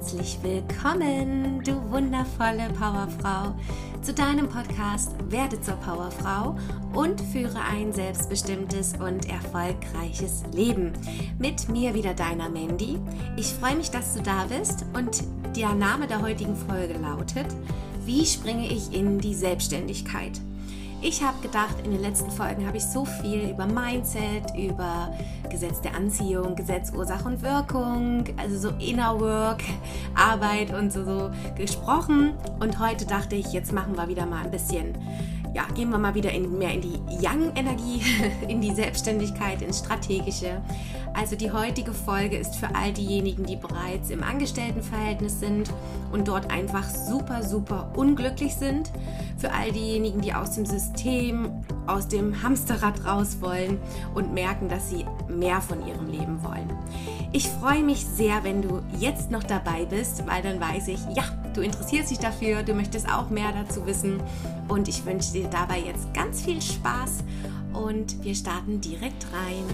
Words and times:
herzlich 0.00 0.38
willkommen, 0.40 1.62
du 1.62 1.74
wundervolle 1.90 2.70
Powerfrau, 2.72 3.54
zu 4.00 4.14
deinem 4.14 4.48
Podcast 4.48 5.12
Werde 5.28 5.60
zur 5.60 5.74
Powerfrau 5.74 6.56
und 6.94 7.20
führe 7.20 7.60
ein 7.70 7.92
selbstbestimmtes 7.92 8.94
und 8.94 9.28
erfolgreiches 9.28 10.44
Leben. 10.54 10.94
Mit 11.38 11.68
mir 11.68 11.92
wieder 11.92 12.14
deiner 12.14 12.48
Mandy. 12.48 12.98
Ich 13.36 13.48
freue 13.48 13.76
mich, 13.76 13.90
dass 13.90 14.14
du 14.14 14.22
da 14.22 14.46
bist 14.46 14.86
und 14.94 15.22
der 15.54 15.74
Name 15.74 16.06
der 16.06 16.22
heutigen 16.22 16.56
Folge 16.56 16.94
lautet, 16.94 17.48
wie 18.06 18.24
springe 18.24 18.72
ich 18.72 18.94
in 18.94 19.18
die 19.18 19.34
Selbstständigkeit? 19.34 20.40
Ich 21.02 21.22
habe 21.22 21.40
gedacht, 21.40 21.76
in 21.82 21.92
den 21.92 22.02
letzten 22.02 22.30
Folgen 22.30 22.66
habe 22.66 22.76
ich 22.76 22.84
so 22.84 23.06
viel 23.06 23.48
über 23.48 23.64
Mindset, 23.64 24.54
über 24.54 25.10
Gesetz 25.48 25.80
der 25.80 25.94
Anziehung, 25.94 26.54
Gesetz 26.54 26.92
Ursache 26.92 27.24
und 27.26 27.40
Wirkung, 27.40 28.24
also 28.36 28.68
so 28.68 28.76
Inner 28.76 29.18
Work, 29.18 29.62
Arbeit 30.14 30.74
und 30.74 30.92
so, 30.92 31.02
so 31.04 31.30
gesprochen. 31.56 32.34
Und 32.60 32.78
heute 32.78 33.06
dachte 33.06 33.34
ich, 33.34 33.50
jetzt 33.54 33.72
machen 33.72 33.96
wir 33.96 34.08
wieder 34.08 34.26
mal 34.26 34.44
ein 34.44 34.50
bisschen 34.50 34.94
ja, 35.54 35.64
gehen 35.74 35.90
wir 35.90 35.98
mal 35.98 36.14
wieder 36.14 36.30
in, 36.32 36.58
mehr 36.58 36.72
in 36.72 36.80
die 36.80 36.98
Young-Energie, 37.20 38.02
in 38.48 38.60
die 38.60 38.72
Selbstständigkeit, 38.72 39.62
ins 39.62 39.80
Strategische. 39.80 40.60
Also 41.12 41.34
die 41.34 41.50
heutige 41.50 41.92
Folge 41.92 42.36
ist 42.36 42.54
für 42.56 42.74
all 42.74 42.92
diejenigen, 42.92 43.44
die 43.44 43.56
bereits 43.56 44.10
im 44.10 44.22
Angestelltenverhältnis 44.22 45.40
sind 45.40 45.70
und 46.12 46.28
dort 46.28 46.52
einfach 46.52 46.88
super, 46.88 47.42
super 47.42 47.92
unglücklich 47.96 48.54
sind. 48.54 48.90
Für 49.36 49.52
all 49.52 49.72
diejenigen, 49.72 50.20
die 50.20 50.34
aus 50.34 50.52
dem 50.52 50.66
System, 50.66 51.64
aus 51.86 52.06
dem 52.06 52.42
Hamsterrad 52.42 53.04
raus 53.04 53.38
wollen 53.40 53.78
und 54.14 54.32
merken, 54.32 54.68
dass 54.68 54.90
sie 54.90 55.04
mehr 55.28 55.60
von 55.60 55.86
ihrem 55.86 56.08
Leben 56.08 56.42
wollen. 56.44 56.70
Ich 57.32 57.48
freue 57.48 57.82
mich 57.82 58.06
sehr, 58.06 58.44
wenn 58.44 58.62
du 58.62 58.82
jetzt 58.98 59.30
noch 59.30 59.42
dabei 59.42 59.86
bist, 59.86 60.26
weil 60.26 60.42
dann 60.42 60.60
weiß 60.60 60.88
ich, 60.88 61.00
ja, 61.14 61.24
du 61.54 61.62
interessierst 61.62 62.10
dich 62.10 62.18
dafür, 62.18 62.62
du 62.62 62.74
möchtest 62.74 63.08
auch 63.08 63.30
mehr 63.30 63.52
dazu 63.52 63.86
wissen 63.86 64.22
und 64.68 64.88
ich 64.88 65.04
wünsche 65.04 65.32
dir 65.32 65.48
dabei 65.48 65.80
jetzt 65.80 66.12
ganz 66.14 66.42
viel 66.42 66.60
Spaß 66.60 67.24
und 67.72 68.22
wir 68.22 68.34
starten 68.34 68.80
direkt 68.80 69.26
rein. 69.32 69.64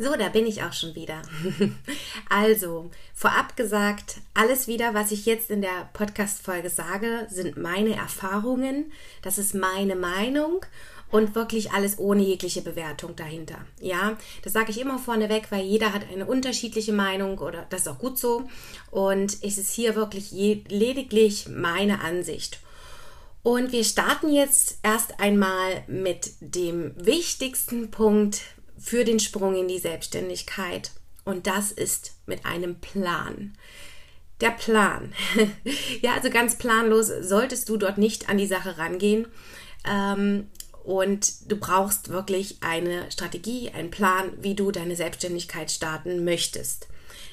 So, 0.00 0.14
da 0.14 0.28
bin 0.28 0.46
ich 0.46 0.62
auch 0.62 0.72
schon 0.72 0.94
wieder. 0.94 1.22
Also, 2.30 2.90
vorab 3.14 3.56
gesagt, 3.56 4.20
alles 4.34 4.68
wieder, 4.68 4.92
was 4.92 5.12
ich 5.12 5.24
jetzt 5.24 5.50
in 5.50 5.62
der 5.62 5.88
Podcast-Folge 5.94 6.68
sage, 6.68 7.26
sind 7.30 7.56
meine 7.56 7.96
Erfahrungen. 7.96 8.92
Das 9.22 9.38
ist 9.38 9.54
meine 9.54 9.96
Meinung 9.96 10.60
und 11.10 11.34
wirklich 11.34 11.72
alles 11.72 11.98
ohne 11.98 12.22
jegliche 12.22 12.62
Bewertung 12.62 13.16
dahinter. 13.16 13.58
Ja, 13.80 14.18
das 14.42 14.52
sage 14.52 14.70
ich 14.70 14.80
immer 14.80 14.98
vorneweg, 14.98 15.50
weil 15.50 15.64
jeder 15.64 15.92
hat 15.92 16.02
eine 16.12 16.26
unterschiedliche 16.26 16.92
Meinung 16.92 17.38
oder 17.38 17.66
das 17.70 17.82
ist 17.82 17.88
auch 17.88 17.98
gut 17.98 18.18
so. 18.18 18.48
Und 18.90 19.38
es 19.42 19.58
ist 19.58 19.72
hier 19.72 19.94
wirklich 19.94 20.30
lediglich 20.32 21.48
meine 21.48 22.00
Ansicht. 22.00 22.60
Und 23.42 23.72
wir 23.72 23.84
starten 23.84 24.30
jetzt 24.30 24.78
erst 24.82 25.20
einmal 25.20 25.84
mit 25.86 26.32
dem 26.40 26.92
wichtigsten 26.96 27.90
Punkt 27.90 28.42
für 28.78 29.04
den 29.04 29.20
Sprung 29.20 29.56
in 29.56 29.68
die 29.68 29.78
Selbstständigkeit. 29.78 30.90
Und 31.24 31.46
das 31.46 31.72
ist 31.72 32.16
mit 32.26 32.44
einem 32.44 32.80
Plan. 32.80 33.56
Der 34.40 34.50
Plan. 34.50 35.12
ja, 36.02 36.14
also 36.14 36.30
ganz 36.30 36.58
planlos 36.58 37.10
solltest 37.22 37.68
du 37.68 37.76
dort 37.76 37.98
nicht 37.98 38.28
an 38.28 38.38
die 38.38 38.46
Sache 38.46 38.78
rangehen. 38.78 39.26
Ähm, 39.84 40.48
und 40.88 41.50
du 41.50 41.56
brauchst 41.58 42.08
wirklich 42.08 42.56
eine 42.62 43.12
Strategie, 43.12 43.70
einen 43.74 43.90
Plan, 43.90 44.30
wie 44.40 44.54
du 44.54 44.70
deine 44.70 44.96
Selbstständigkeit 44.96 45.70
starten 45.70 46.24
möchtest. 46.24 46.88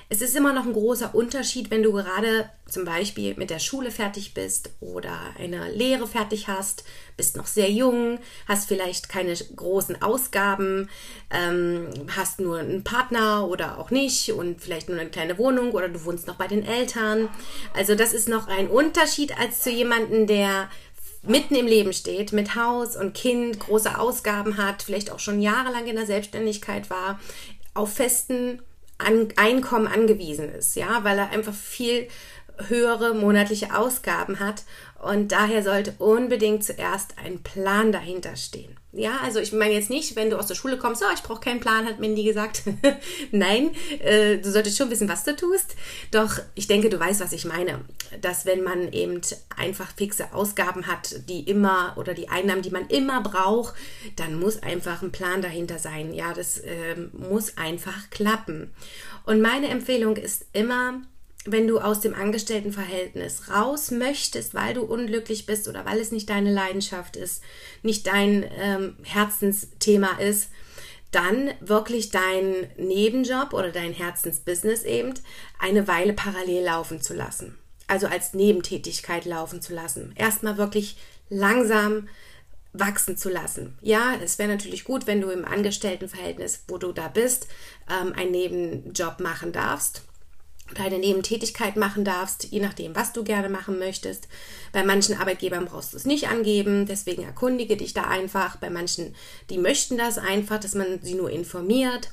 Es 0.09 0.21
ist 0.21 0.35
immer 0.35 0.51
noch 0.53 0.65
ein 0.65 0.73
großer 0.73 1.15
Unterschied, 1.15 1.71
wenn 1.71 1.81
du 1.81 1.93
gerade 1.93 2.49
zum 2.67 2.83
Beispiel 2.83 3.33
mit 3.35 3.49
der 3.49 3.59
Schule 3.59 3.91
fertig 3.91 4.33
bist 4.33 4.69
oder 4.79 5.17
eine 5.39 5.71
Lehre 5.71 6.05
fertig 6.05 6.47
hast, 6.47 6.83
bist 7.17 7.37
noch 7.37 7.47
sehr 7.47 7.71
jung, 7.71 8.19
hast 8.47 8.67
vielleicht 8.67 9.09
keine 9.09 9.33
großen 9.33 10.01
Ausgaben, 10.01 10.89
ähm, 11.31 11.87
hast 12.15 12.39
nur 12.39 12.59
einen 12.59 12.83
Partner 12.83 13.47
oder 13.47 13.79
auch 13.79 13.89
nicht 13.89 14.31
und 14.31 14.61
vielleicht 14.61 14.89
nur 14.89 14.99
eine 14.99 15.09
kleine 15.09 15.37
Wohnung 15.37 15.71
oder 15.71 15.89
du 15.89 16.03
wohnst 16.05 16.27
noch 16.27 16.35
bei 16.35 16.47
den 16.47 16.65
Eltern. 16.65 17.29
Also 17.73 17.95
das 17.95 18.13
ist 18.13 18.29
noch 18.29 18.47
ein 18.47 18.67
Unterschied 18.67 19.37
als 19.39 19.61
zu 19.61 19.71
jemandem, 19.71 20.27
der 20.27 20.69
mitten 21.27 21.55
im 21.55 21.67
Leben 21.67 21.93
steht, 21.93 22.31
mit 22.31 22.55
Haus 22.55 22.95
und 22.95 23.13
Kind, 23.13 23.59
große 23.59 23.97
Ausgaben 23.97 24.57
hat, 24.57 24.83
vielleicht 24.83 25.11
auch 25.11 25.19
schon 25.19 25.41
jahrelang 25.41 25.87
in 25.87 25.95
der 25.95 26.05
Selbstständigkeit 26.05 26.89
war, 26.89 27.19
auf 27.73 27.93
festen 27.93 28.61
An 28.97 29.27
Einkommen 29.35 29.87
angewiesen 29.87 30.49
ist, 30.49 30.75
ja, 30.75 31.03
weil 31.03 31.17
er 31.17 31.31
einfach 31.31 31.53
viel 31.53 32.07
höhere 32.67 33.13
monatliche 33.13 33.75
Ausgaben 33.75 34.39
hat 34.39 34.63
und 35.01 35.31
daher 35.31 35.61
sollte 35.61 35.93
unbedingt 35.99 36.63
zuerst 36.63 37.15
ein 37.23 37.43
Plan 37.43 37.91
dahinter 37.91 38.35
stehen. 38.35 38.77
Ja, 38.97 39.19
also 39.21 39.39
ich 39.39 39.51
meine 39.51 39.73
jetzt 39.73 39.89
nicht, 39.89 40.15
wenn 40.15 40.29
du 40.29 40.39
aus 40.39 40.47
der 40.47 40.55
Schule 40.55 40.77
kommst, 40.77 41.03
oh, 41.03 41.13
ich 41.13 41.21
brauche 41.21 41.41
keinen 41.41 41.59
Plan, 41.59 41.85
hat 41.85 41.99
Mindy 41.99 42.23
gesagt. 42.23 42.63
Nein, 43.31 43.71
äh, 43.99 44.37
du 44.37 44.49
solltest 44.49 44.77
schon 44.77 44.89
wissen, 44.89 45.09
was 45.09 45.25
du 45.25 45.35
tust. 45.35 45.75
Doch 46.11 46.39
ich 46.53 46.67
denke, 46.67 46.89
du 46.89 46.97
weißt, 46.97 47.19
was 47.19 47.33
ich 47.33 47.43
meine. 47.43 47.81
Dass 48.21 48.45
wenn 48.45 48.63
man 48.63 48.93
eben 48.93 49.19
einfach 49.57 49.91
fixe 49.97 50.33
Ausgaben 50.33 50.87
hat, 50.87 51.27
die 51.27 51.41
immer 51.41 51.93
oder 51.97 52.13
die 52.13 52.29
Einnahmen, 52.29 52.61
die 52.61 52.69
man 52.69 52.87
immer 52.87 53.21
braucht, 53.21 53.75
dann 54.15 54.39
muss 54.39 54.63
einfach 54.63 55.01
ein 55.01 55.11
Plan 55.11 55.41
dahinter 55.41 55.77
sein. 55.77 56.13
Ja, 56.13 56.33
das 56.33 56.59
äh, 56.59 56.95
muss 57.11 57.57
einfach 57.57 58.09
klappen. 58.11 58.73
Und 59.25 59.41
meine 59.41 59.67
Empfehlung 59.67 60.15
ist 60.15 60.45
immer, 60.53 61.01
wenn 61.45 61.67
du 61.67 61.79
aus 61.79 61.99
dem 61.99 62.15
Angestelltenverhältnis 62.15 63.49
raus 63.49 63.91
möchtest, 63.91 64.55
weil 64.55 64.73
du 64.73 64.81
unglücklich 64.81 65.45
bist 65.45 65.67
oder 65.67 65.85
weil 65.85 65.99
es 65.99 66.11
nicht 66.11 66.29
deine 66.29 66.51
Leidenschaft 66.51 67.15
ist, 67.15 67.43
nicht 67.83 68.07
dein 68.07 68.43
ähm, 68.57 68.97
Herzensthema 69.03 70.17
ist, 70.19 70.49
dann 71.11 71.51
wirklich 71.61 72.09
deinen 72.09 72.67
Nebenjob 72.77 73.53
oder 73.53 73.71
dein 73.71 73.93
Herzensbusiness 73.93 74.83
eben 74.83 75.13
eine 75.59 75.87
Weile 75.87 76.13
parallel 76.13 76.63
laufen 76.65 76.99
zu 76.99 77.13
lassen. 77.13 77.57
Also 77.87 78.07
als 78.07 78.33
Nebentätigkeit 78.33 79.25
laufen 79.25 79.61
zu 79.61 79.73
lassen. 79.73 80.13
Erstmal 80.15 80.57
wirklich 80.57 80.97
langsam 81.29 82.09
wachsen 82.73 83.17
zu 83.17 83.29
lassen. 83.29 83.77
Ja, 83.81 84.15
es 84.21 84.39
wäre 84.39 84.49
natürlich 84.49 84.83
gut, 84.83 85.05
wenn 85.05 85.21
du 85.21 85.29
im 85.29 85.45
Angestelltenverhältnis, 85.45 86.63
wo 86.67 86.79
du 86.79 86.91
da 86.91 87.07
bist, 87.07 87.47
ähm, 87.89 88.11
einen 88.13 88.31
Nebenjob 88.31 89.19
machen 89.19 89.51
darfst 89.51 90.01
deine 90.73 90.97
Nebentätigkeit 90.97 91.75
machen 91.75 92.03
darfst, 92.03 92.45
je 92.45 92.59
nachdem, 92.59 92.95
was 92.95 93.13
du 93.13 93.23
gerne 93.23 93.49
machen 93.49 93.77
möchtest. 93.77 94.27
Bei 94.73 94.83
manchen 94.83 95.15
Arbeitgebern 95.15 95.65
brauchst 95.65 95.93
du 95.93 95.97
es 95.97 96.05
nicht 96.05 96.27
angeben, 96.27 96.87
deswegen 96.87 97.23
erkundige 97.23 97.77
dich 97.77 97.93
da 97.93 98.03
einfach. 98.05 98.55
Bei 98.57 98.69
manchen, 98.69 99.15
die 99.49 99.59
möchten 99.59 99.97
das 99.97 100.17
einfach, 100.17 100.59
dass 100.59 100.73
man 100.73 100.99
sie 101.03 101.13
nur 101.13 101.29
informiert, 101.29 102.09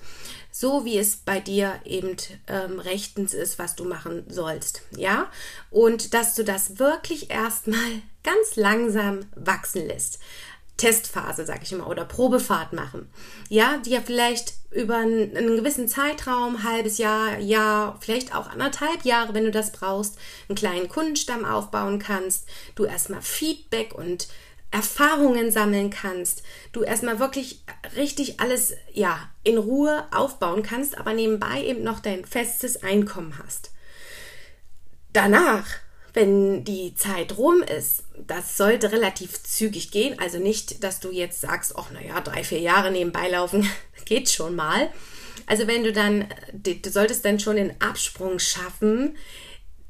so 0.50 0.84
wie 0.84 0.98
es 0.98 1.16
bei 1.16 1.40
dir 1.40 1.80
eben 1.86 2.14
ähm, 2.46 2.78
rechtens 2.78 3.32
ist, 3.32 3.58
was 3.58 3.74
du 3.74 3.84
machen 3.84 4.24
sollst. 4.28 4.82
Ja, 4.96 5.30
und 5.70 6.12
dass 6.12 6.34
du 6.34 6.44
das 6.44 6.78
wirklich 6.78 7.30
erstmal 7.30 8.02
ganz 8.22 8.56
langsam 8.56 9.20
wachsen 9.34 9.86
lässt. 9.86 10.20
Testphase, 10.76 11.44
sag 11.44 11.62
ich 11.62 11.72
immer, 11.72 11.86
oder 11.86 12.04
Probefahrt 12.04 12.72
machen. 12.72 13.08
Ja, 13.48 13.78
die 13.78 13.90
ja 13.90 14.00
vielleicht 14.04 14.54
über 14.70 14.96
einen, 14.96 15.36
einen, 15.36 15.56
gewissen 15.56 15.86
Zeitraum, 15.86 16.64
halbes 16.64 16.98
Jahr, 16.98 17.38
Jahr, 17.38 17.98
vielleicht 18.00 18.34
auch 18.34 18.50
anderthalb 18.50 19.04
Jahre, 19.04 19.34
wenn 19.34 19.44
du 19.44 19.50
das 19.50 19.70
brauchst, 19.70 20.18
einen 20.48 20.56
kleinen 20.56 20.88
Kundenstamm 20.88 21.44
aufbauen 21.44 21.98
kannst, 21.98 22.48
du 22.74 22.84
erstmal 22.84 23.22
Feedback 23.22 23.94
und 23.94 24.28
Erfahrungen 24.70 25.50
sammeln 25.50 25.90
kannst, 25.90 26.42
du 26.72 26.82
erstmal 26.82 27.18
wirklich 27.18 27.62
richtig 27.94 28.40
alles, 28.40 28.74
ja, 28.92 29.28
in 29.44 29.58
Ruhe 29.58 30.06
aufbauen 30.10 30.62
kannst, 30.62 30.96
aber 30.96 31.12
nebenbei 31.12 31.62
eben 31.62 31.84
noch 31.84 32.00
dein 32.00 32.24
festes 32.24 32.82
Einkommen 32.82 33.38
hast. 33.38 33.70
Danach 35.12 35.66
wenn 36.14 36.64
die 36.64 36.94
Zeit 36.94 37.38
rum 37.38 37.62
ist, 37.62 38.04
das 38.26 38.56
sollte 38.56 38.92
relativ 38.92 39.42
zügig 39.42 39.90
gehen. 39.90 40.18
Also 40.18 40.38
nicht, 40.38 40.84
dass 40.84 41.00
du 41.00 41.10
jetzt 41.10 41.40
sagst, 41.40 41.74
ach 41.76 41.90
naja, 41.90 42.20
drei, 42.20 42.44
vier 42.44 42.60
Jahre 42.60 42.90
nebenbei 42.90 43.28
laufen, 43.28 43.68
geht 44.04 44.28
schon 44.28 44.54
mal. 44.54 44.90
Also 45.46 45.66
wenn 45.66 45.84
du 45.84 45.92
dann, 45.92 46.26
du 46.52 46.90
solltest 46.90 47.24
dann 47.24 47.40
schon 47.40 47.56
den 47.56 47.80
Absprung 47.80 48.38
schaffen, 48.38 49.16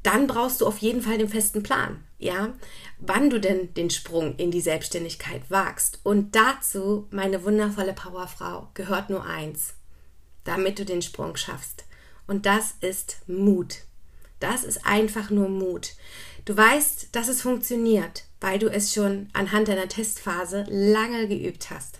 dann 0.01 0.27
brauchst 0.27 0.61
du 0.61 0.67
auf 0.67 0.79
jeden 0.79 1.01
Fall 1.01 1.17
den 1.17 1.29
festen 1.29 1.63
Plan, 1.63 2.03
ja, 2.19 2.53
wann 2.99 3.29
du 3.29 3.39
denn 3.39 3.73
den 3.73 3.89
Sprung 3.89 4.35
in 4.35 4.51
die 4.51 4.61
Selbstständigkeit 4.61 5.49
wagst. 5.49 5.99
Und 6.03 6.35
dazu, 6.35 7.07
meine 7.11 7.43
wundervolle 7.43 7.93
Powerfrau, 7.93 8.69
gehört 8.73 9.09
nur 9.09 9.25
eins, 9.25 9.75
damit 10.43 10.79
du 10.79 10.85
den 10.85 11.01
Sprung 11.01 11.37
schaffst. 11.37 11.85
Und 12.27 12.45
das 12.45 12.75
ist 12.81 13.17
Mut. 13.27 13.79
Das 14.43 14.65
ist 14.65 14.85
einfach 14.85 15.29
nur 15.29 15.47
Mut. 15.47 15.93
Du 16.43 16.57
weißt, 16.57 17.15
dass 17.15 17.29
es 17.29 17.41
funktioniert, 17.41 18.25
weil 18.41 18.59
du 18.59 18.67
es 18.67 18.93
schon 18.93 19.29
anhand 19.31 19.69
deiner 19.69 19.87
Testphase 19.87 20.65
lange 20.67 21.29
geübt 21.29 21.69
hast. 21.69 21.99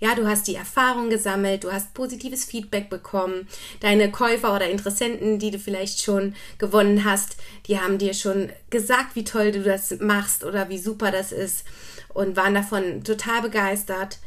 Ja, 0.00 0.16
du 0.16 0.26
hast 0.26 0.48
die 0.48 0.56
Erfahrung 0.56 1.08
gesammelt, 1.08 1.62
du 1.62 1.72
hast 1.72 1.94
positives 1.94 2.44
Feedback 2.46 2.90
bekommen. 2.90 3.46
Deine 3.78 4.10
Käufer 4.10 4.56
oder 4.56 4.68
Interessenten, 4.68 5.38
die 5.38 5.52
du 5.52 5.60
vielleicht 5.60 6.02
schon 6.02 6.34
gewonnen 6.58 7.04
hast, 7.04 7.36
die 7.68 7.78
haben 7.78 7.98
dir 7.98 8.12
schon 8.12 8.50
gesagt, 8.70 9.14
wie 9.14 9.22
toll 9.22 9.52
du 9.52 9.62
das 9.62 10.00
machst 10.00 10.42
oder 10.42 10.68
wie 10.70 10.78
super 10.78 11.12
das 11.12 11.30
ist 11.30 11.64
und 12.12 12.34
waren 12.34 12.54
davon 12.54 13.04
total 13.04 13.40
begeistert. 13.40 14.18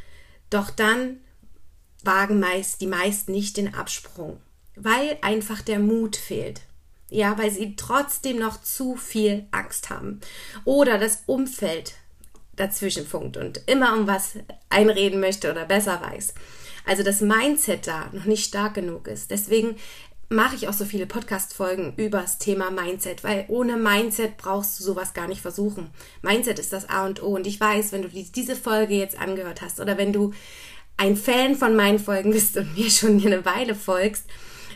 Doch 0.48 0.70
dann 0.70 1.18
wagen 2.02 2.40
meist 2.40 2.80
die 2.80 2.86
meisten 2.86 3.32
nicht 3.32 3.58
den 3.58 3.74
Absprung, 3.74 4.40
weil 4.74 5.18
einfach 5.20 5.60
der 5.60 5.80
Mut 5.80 6.16
fehlt. 6.16 6.62
Ja, 7.10 7.38
weil 7.38 7.50
sie 7.50 7.74
trotzdem 7.76 8.38
noch 8.38 8.62
zu 8.62 8.96
viel 8.96 9.46
Angst 9.50 9.90
haben. 9.90 10.20
Oder 10.64 10.98
das 10.98 11.22
Umfeld 11.26 11.94
dazwischen 12.56 13.06
funkt 13.06 13.36
und 13.36 13.62
immer 13.66 13.96
um 13.96 14.06
was 14.06 14.34
einreden 14.68 15.20
möchte 15.20 15.50
oder 15.50 15.64
besser 15.64 16.02
weiß. 16.02 16.34
Also 16.84 17.02
das 17.02 17.20
Mindset 17.20 17.86
da 17.86 18.10
noch 18.12 18.24
nicht 18.24 18.44
stark 18.44 18.74
genug 18.74 19.08
ist. 19.08 19.30
Deswegen 19.30 19.76
mache 20.30 20.56
ich 20.56 20.68
auch 20.68 20.72
so 20.74 20.84
viele 20.84 21.06
Podcast-Folgen 21.06 21.94
über 21.96 22.20
das 22.20 22.38
Thema 22.38 22.70
Mindset, 22.70 23.24
weil 23.24 23.46
ohne 23.48 23.76
Mindset 23.76 24.36
brauchst 24.36 24.78
du 24.78 24.84
sowas 24.84 25.14
gar 25.14 25.26
nicht 25.26 25.40
versuchen. 25.40 25.90
Mindset 26.20 26.58
ist 26.58 26.72
das 26.72 26.88
A 26.88 27.06
und 27.06 27.22
O. 27.22 27.28
Und 27.28 27.46
ich 27.46 27.58
weiß, 27.58 27.92
wenn 27.92 28.02
du 28.02 28.08
diese 28.08 28.56
Folge 28.56 28.94
jetzt 28.94 29.18
angehört 29.18 29.62
hast 29.62 29.80
oder 29.80 29.96
wenn 29.96 30.12
du 30.12 30.32
ein 30.96 31.16
Fan 31.16 31.54
von 31.54 31.76
meinen 31.76 31.98
Folgen 31.98 32.32
bist 32.32 32.56
und 32.56 32.76
mir 32.76 32.90
schon 32.90 33.24
eine 33.24 33.44
Weile 33.44 33.74
folgst, 33.74 34.26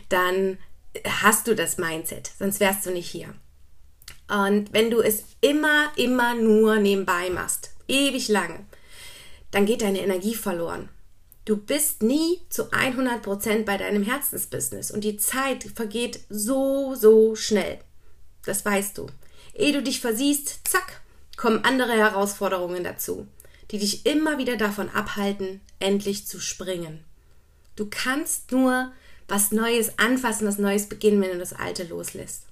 dann 0.09 0.57
hast 1.07 1.47
du 1.47 1.55
das 1.55 1.79
Mindset, 1.79 2.31
sonst 2.39 2.61
wärst 2.61 2.87
du 2.87 2.91
nicht 2.91 3.09
hier. 3.09 3.35
Und 4.29 4.73
wenn 4.73 4.91
du 4.91 5.01
es 5.01 5.25
immer, 5.41 5.93
immer 5.97 6.35
nur 6.35 6.77
nebenbei 6.77 7.31
machst, 7.31 7.71
ewig 7.89 8.29
lange, 8.29 8.65
dann 9.51 9.67
geht 9.67 9.83
deine 9.83 10.01
Energie 10.01 10.35
verloren. 10.35 10.89
Du 11.45 11.57
bist 11.57 12.03
nie 12.03 12.41
zu 12.49 12.71
100% 12.71 13.65
bei 13.65 13.77
deinem 13.77 14.05
Herzensbusiness 14.05 14.91
und 14.91 15.03
die 15.03 15.17
Zeit 15.17 15.65
vergeht 15.65 16.21
so, 16.29 16.95
so 16.95 17.35
schnell. 17.35 17.81
Das 18.45 18.65
weißt 18.65 18.97
du. 18.99 19.07
Ehe 19.55 19.73
du 19.73 19.83
dich 19.83 20.01
versiehst, 20.01 20.61
zack, 20.69 21.03
kommen 21.37 21.65
andere 21.65 21.93
Herausforderungen 21.93 22.85
dazu, 22.85 23.27
die 23.71 23.79
dich 23.79 24.07
immer 24.07 24.39
wieder 24.39 24.57
davon 24.57 24.89
abhalten, 24.91 25.61
endlich 25.81 26.27
zu 26.27 26.41
springen. 26.41 27.05
Du 27.75 27.89
kannst 27.91 28.53
nur 28.53 28.93
was 29.29 29.53
Neues 29.53 29.99
anfassen, 29.99 30.47
was 30.47 30.59
Neues 30.59 30.89
beginnen, 30.89 31.21
wenn 31.21 31.33
du 31.33 31.39
das 31.39 31.53
Alte 31.53 31.85
loslässt. 31.85 32.45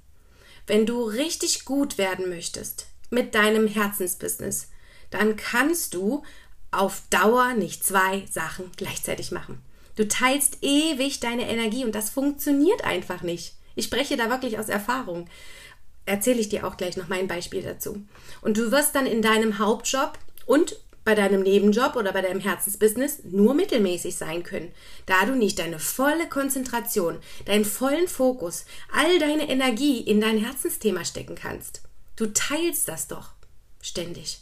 Wenn 0.67 0.87
du 0.87 1.03
richtig 1.05 1.65
gut 1.65 1.99
werden 1.99 2.29
möchtest 2.29 2.87
mit 3.11 3.35
deinem 3.35 3.67
Herzensbusiness, 3.67 4.69
dann 5.11 5.37
kannst 5.37 5.95
du 5.95 6.23
auf 6.71 7.03
Dauer 7.11 7.55
nicht 7.55 7.85
zwei 7.85 8.25
Sachen 8.31 8.71
gleichzeitig 8.77 9.33
machen. 9.33 9.61
Du 9.97 10.07
teilst 10.07 10.59
ewig 10.63 11.21
deine 11.21 11.49
Energie 11.49 11.85
und 11.85 11.95
das 11.95 12.11
funktioniert 12.11 12.85
einfach 12.85 13.23
nicht. 13.23 13.55
Ich 13.75 13.87
spreche 13.87 14.17
da 14.17 14.31
wirklich 14.31 14.59
aus 14.59 14.69
Erfahrung. 14.69 15.29
Erzähle 16.07 16.41
ich 16.41 16.49
dir 16.49 16.67
auch 16.67 16.77
gleich 16.77 16.97
noch 16.97 17.09
mein 17.09 17.29
Beispiel 17.29 17.63
dazu. 17.63 18.03
Und 18.41 18.57
du 18.57 18.71
wirst 18.71 18.95
dann 18.95 19.07
in 19.07 19.23
deinem 19.23 19.59
Hauptjob 19.59 20.19
und 20.47 20.77
bei 21.05 21.14
deinem 21.14 21.43
Nebenjob 21.43 21.97
oder 21.97 22.12
bei 22.12 22.23
deinem 22.23 22.41
Herzensbusiness 22.41 23.20
nur 23.25 23.55
mittelmäßig 23.55 24.17
sein 24.17 24.43
können, 24.43 24.73
da 25.06 25.25
du 25.25 25.35
nicht 25.35 25.58
deine 25.58 25.79
volle 25.79 26.29
Konzentration, 26.29 27.19
deinen 27.47 27.64
vollen 27.64 28.08
Fokus, 28.08 28.64
all 28.93 29.19
deine 29.19 29.49
Energie 29.49 30.00
in 30.00 30.20
dein 30.20 30.38
Herzensthema 30.38 31.05
stecken 31.05 31.35
kannst. 31.35 31.82
Du 32.17 32.26
teilst 32.26 32.88
das 32.88 33.08
doch 33.08 33.31
ständig. 33.81 34.41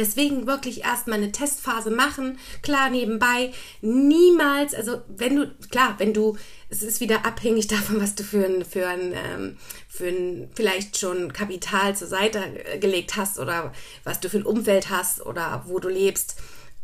Deswegen 0.00 0.46
wirklich 0.46 0.82
erstmal 0.82 1.18
eine 1.18 1.30
Testphase 1.30 1.90
machen, 1.90 2.38
klar 2.62 2.88
nebenbei, 2.88 3.52
niemals, 3.82 4.74
also 4.74 5.02
wenn 5.08 5.36
du, 5.36 5.54
klar, 5.70 5.96
wenn 5.98 6.14
du, 6.14 6.38
es 6.70 6.82
ist 6.82 7.00
wieder 7.00 7.26
abhängig 7.26 7.66
davon, 7.68 8.00
was 8.00 8.14
du 8.14 8.24
für 8.24 8.46
ein, 8.46 8.64
für 8.64 8.88
ein, 8.88 9.12
ähm, 9.12 9.58
für 9.90 10.08
ein 10.08 10.50
vielleicht 10.54 10.96
schon 10.96 11.34
Kapital 11.34 11.94
zur 11.94 12.08
Seite 12.08 12.40
gelegt 12.80 13.16
hast 13.16 13.38
oder 13.38 13.74
was 14.02 14.20
du 14.20 14.30
für 14.30 14.38
ein 14.38 14.46
Umfeld 14.46 14.88
hast 14.88 15.20
oder 15.20 15.64
wo 15.66 15.78
du 15.78 15.90
lebst. 15.90 16.36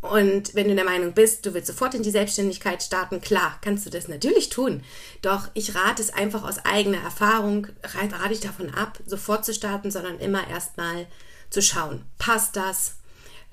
Und 0.02 0.54
wenn 0.54 0.68
du 0.68 0.74
der 0.74 0.84
Meinung 0.84 1.14
bist, 1.14 1.46
du 1.46 1.54
willst 1.54 1.68
sofort 1.68 1.94
in 1.94 2.02
die 2.02 2.10
Selbstständigkeit 2.10 2.82
starten, 2.82 3.22
klar, 3.22 3.58
kannst 3.62 3.86
du 3.86 3.90
das 3.90 4.08
natürlich 4.08 4.50
tun. 4.50 4.82
Doch 5.22 5.48
ich 5.54 5.74
rate 5.74 6.02
es 6.02 6.12
einfach 6.12 6.44
aus 6.44 6.66
eigener 6.66 7.00
Erfahrung, 7.00 7.68
rate 7.82 8.34
ich 8.34 8.40
davon 8.40 8.74
ab, 8.74 9.00
sofort 9.06 9.46
zu 9.46 9.54
starten, 9.54 9.90
sondern 9.90 10.18
immer 10.18 10.46
erstmal 10.50 11.06
zu 11.48 11.62
schauen, 11.62 12.04
passt 12.18 12.56
das? 12.56 12.96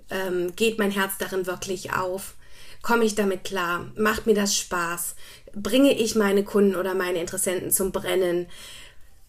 Ähm, 0.10 0.56
geht 0.56 0.80
mein 0.80 0.92
Herz 0.92 1.14
darin 1.18 1.46
wirklich 1.46 1.94
auf? 1.94 2.36
Komme 2.82 3.06
ich 3.06 3.16
damit 3.16 3.46
klar? 3.46 3.92
Macht 3.96 4.28
mir 4.28 4.36
das 4.36 4.58
Spaß? 4.58 5.16
Bringe 5.56 5.94
ich 5.94 6.16
meine 6.16 6.44
Kunden 6.44 6.76
oder 6.76 6.94
meine 6.94 7.20
Interessenten 7.20 7.72
zum 7.72 7.92
Brennen? 7.92 8.48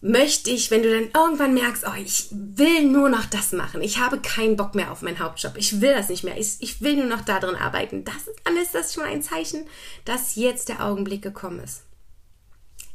Möchte 0.01 0.51
ich, 0.51 0.69
wenn 0.69 0.83
du 0.83 0.91
dann 0.91 1.09
irgendwann 1.15 1.53
merkst, 1.53 1.85
oh, 1.87 1.97
ich 1.99 2.27
will 2.31 2.83
nur 2.83 3.09
noch 3.09 3.25
das 3.25 3.53
machen, 3.53 3.81
ich 3.81 3.97
habe 3.97 4.19
keinen 4.19 4.55
Bock 4.55 4.75
mehr 4.75 4.91
auf 4.91 5.01
meinen 5.01 5.19
Hauptjob, 5.19 5.53
ich 5.57 5.81
will 5.81 5.93
das 5.95 6.09
nicht 6.09 6.23
mehr, 6.23 6.37
ich, 6.37 6.57
ich 6.59 6.81
will 6.81 6.97
nur 6.97 7.07
noch 7.07 7.21
darin 7.21 7.55
arbeiten, 7.55 8.03
das 8.03 8.27
ist, 8.27 8.39
dann 8.43 8.57
ist 8.57 8.75
das 8.75 8.93
schon 8.93 9.03
ein 9.03 9.23
Zeichen, 9.23 9.65
dass 10.03 10.35
jetzt 10.35 10.69
der 10.69 10.85
Augenblick 10.85 11.23
gekommen 11.23 11.59
ist. 11.59 11.81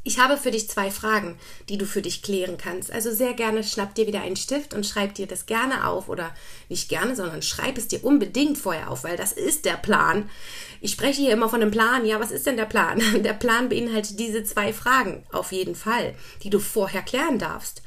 Ich 0.03 0.17
habe 0.17 0.37
für 0.37 0.49
dich 0.49 0.67
zwei 0.67 0.89
Fragen, 0.89 1.37
die 1.69 1.77
du 1.77 1.85
für 1.85 2.01
dich 2.01 2.23
klären 2.23 2.57
kannst. 2.57 2.91
Also 2.91 3.13
sehr 3.13 3.33
gerne 3.33 3.63
schnapp 3.63 3.93
dir 3.93 4.07
wieder 4.07 4.21
einen 4.21 4.35
Stift 4.35 4.73
und 4.73 4.85
schreib 4.85 5.13
dir 5.13 5.27
das 5.27 5.45
gerne 5.45 5.87
auf 5.87 6.09
oder 6.09 6.33
nicht 6.69 6.89
gerne, 6.89 7.15
sondern 7.15 7.43
schreib 7.43 7.77
es 7.77 7.87
dir 7.87 8.03
unbedingt 8.03 8.57
vorher 8.57 8.89
auf, 8.89 9.03
weil 9.03 9.15
das 9.15 9.31
ist 9.31 9.65
der 9.65 9.77
Plan. 9.77 10.27
Ich 10.79 10.91
spreche 10.91 11.21
hier 11.21 11.33
immer 11.33 11.49
von 11.49 11.61
einem 11.61 11.69
Plan. 11.69 12.03
Ja, 12.03 12.19
was 12.19 12.31
ist 12.31 12.47
denn 12.47 12.57
der 12.57 12.65
Plan? 12.65 12.99
Der 13.23 13.33
Plan 13.33 13.69
beinhaltet 13.69 14.19
diese 14.19 14.43
zwei 14.43 14.73
Fragen 14.73 15.23
auf 15.31 15.51
jeden 15.51 15.75
Fall, 15.75 16.15
die 16.41 16.49
du 16.49 16.59
vorher 16.59 17.03
klären 17.03 17.37
darfst. 17.37 17.83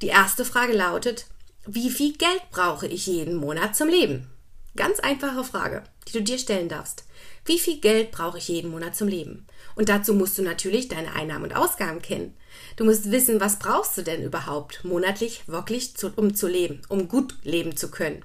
Die 0.00 0.08
erste 0.08 0.46
Frage 0.46 0.72
lautet, 0.72 1.26
wie 1.66 1.90
viel 1.90 2.16
Geld 2.16 2.42
brauche 2.50 2.86
ich 2.86 3.06
jeden 3.06 3.34
Monat 3.34 3.76
zum 3.76 3.88
Leben? 3.88 4.30
Ganz 4.74 5.00
einfache 5.00 5.44
Frage, 5.44 5.84
die 6.06 6.12
du 6.12 6.22
dir 6.22 6.38
stellen 6.38 6.68
darfst. 6.70 7.04
Wie 7.44 7.58
viel 7.58 7.80
Geld 7.80 8.10
brauche 8.10 8.38
ich 8.38 8.48
jeden 8.48 8.70
Monat 8.70 8.96
zum 8.96 9.08
Leben? 9.08 9.46
Und 9.74 9.88
dazu 9.88 10.14
musst 10.14 10.36
du 10.38 10.42
natürlich 10.42 10.88
deine 10.88 11.12
Einnahmen 11.14 11.44
und 11.44 11.56
Ausgaben 11.56 12.02
kennen. 12.02 12.34
Du 12.76 12.84
musst 12.84 13.10
wissen, 13.10 13.40
was 13.40 13.58
brauchst 13.58 13.96
du 13.96 14.02
denn 14.02 14.22
überhaupt 14.22 14.84
monatlich 14.84 15.42
wirklich, 15.46 15.96
zu, 15.96 16.12
um 16.16 16.34
zu 16.34 16.48
leben, 16.48 16.82
um 16.88 17.08
gut 17.08 17.34
leben 17.44 17.76
zu 17.76 17.90
können. 17.90 18.24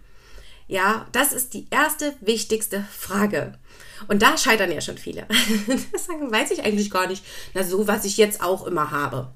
Ja, 0.68 1.08
das 1.12 1.34
ist 1.34 1.54
die 1.54 1.68
erste 1.70 2.14
wichtigste 2.22 2.86
Frage. 2.92 3.54
Und 4.08 4.22
da 4.22 4.38
scheitern 4.38 4.72
ja 4.72 4.82
schon 4.82 4.98
viele. 4.98 5.28
das 5.92 6.08
weiß 6.08 6.52
ich 6.52 6.64
eigentlich 6.64 6.90
gar 6.90 7.08
nicht. 7.08 7.24
Na, 7.54 7.64
so, 7.64 7.88
was 7.88 8.06
ich 8.06 8.18
jetzt 8.18 8.42
auch 8.42 8.66
immer 8.66 8.92
habe. 8.92 9.32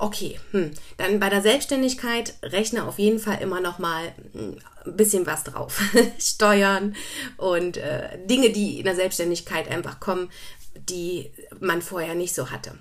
Okay, 0.00 0.38
hm. 0.52 0.70
dann 0.96 1.18
bei 1.18 1.28
der 1.28 1.42
Selbstständigkeit 1.42 2.34
rechne 2.44 2.84
auf 2.84 3.00
jeden 3.00 3.18
Fall 3.18 3.42
immer 3.42 3.60
noch 3.60 3.80
mal 3.80 4.14
hm, 4.32 4.56
ein 4.86 4.96
bisschen 4.96 5.26
was 5.26 5.42
drauf. 5.42 5.80
Steuern 6.20 6.94
und 7.36 7.78
äh, 7.78 8.16
Dinge, 8.26 8.50
die 8.50 8.78
in 8.78 8.84
der 8.84 8.94
Selbstständigkeit 8.94 9.68
einfach 9.68 9.98
kommen, 9.98 10.30
die 10.88 11.32
man 11.58 11.82
vorher 11.82 12.14
nicht 12.14 12.32
so 12.32 12.50
hatte. 12.50 12.78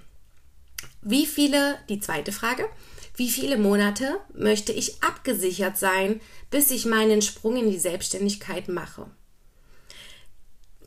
Wie 1.01 1.25
viele, 1.25 1.79
die 1.89 2.00
zweite 2.00 2.31
Frage, 2.31 2.69
wie 3.15 3.29
viele 3.29 3.57
Monate 3.57 4.19
möchte 4.36 4.71
ich 4.71 5.01
abgesichert 5.01 5.75
sein, 5.75 6.21
bis 6.51 6.69
ich 6.69 6.86
meinen 6.86 7.24
Sprung 7.24 7.57
in 7.57 7.71
die 7.71 7.79
Selbstständigkeit 7.79 8.67
mache? 8.67 9.09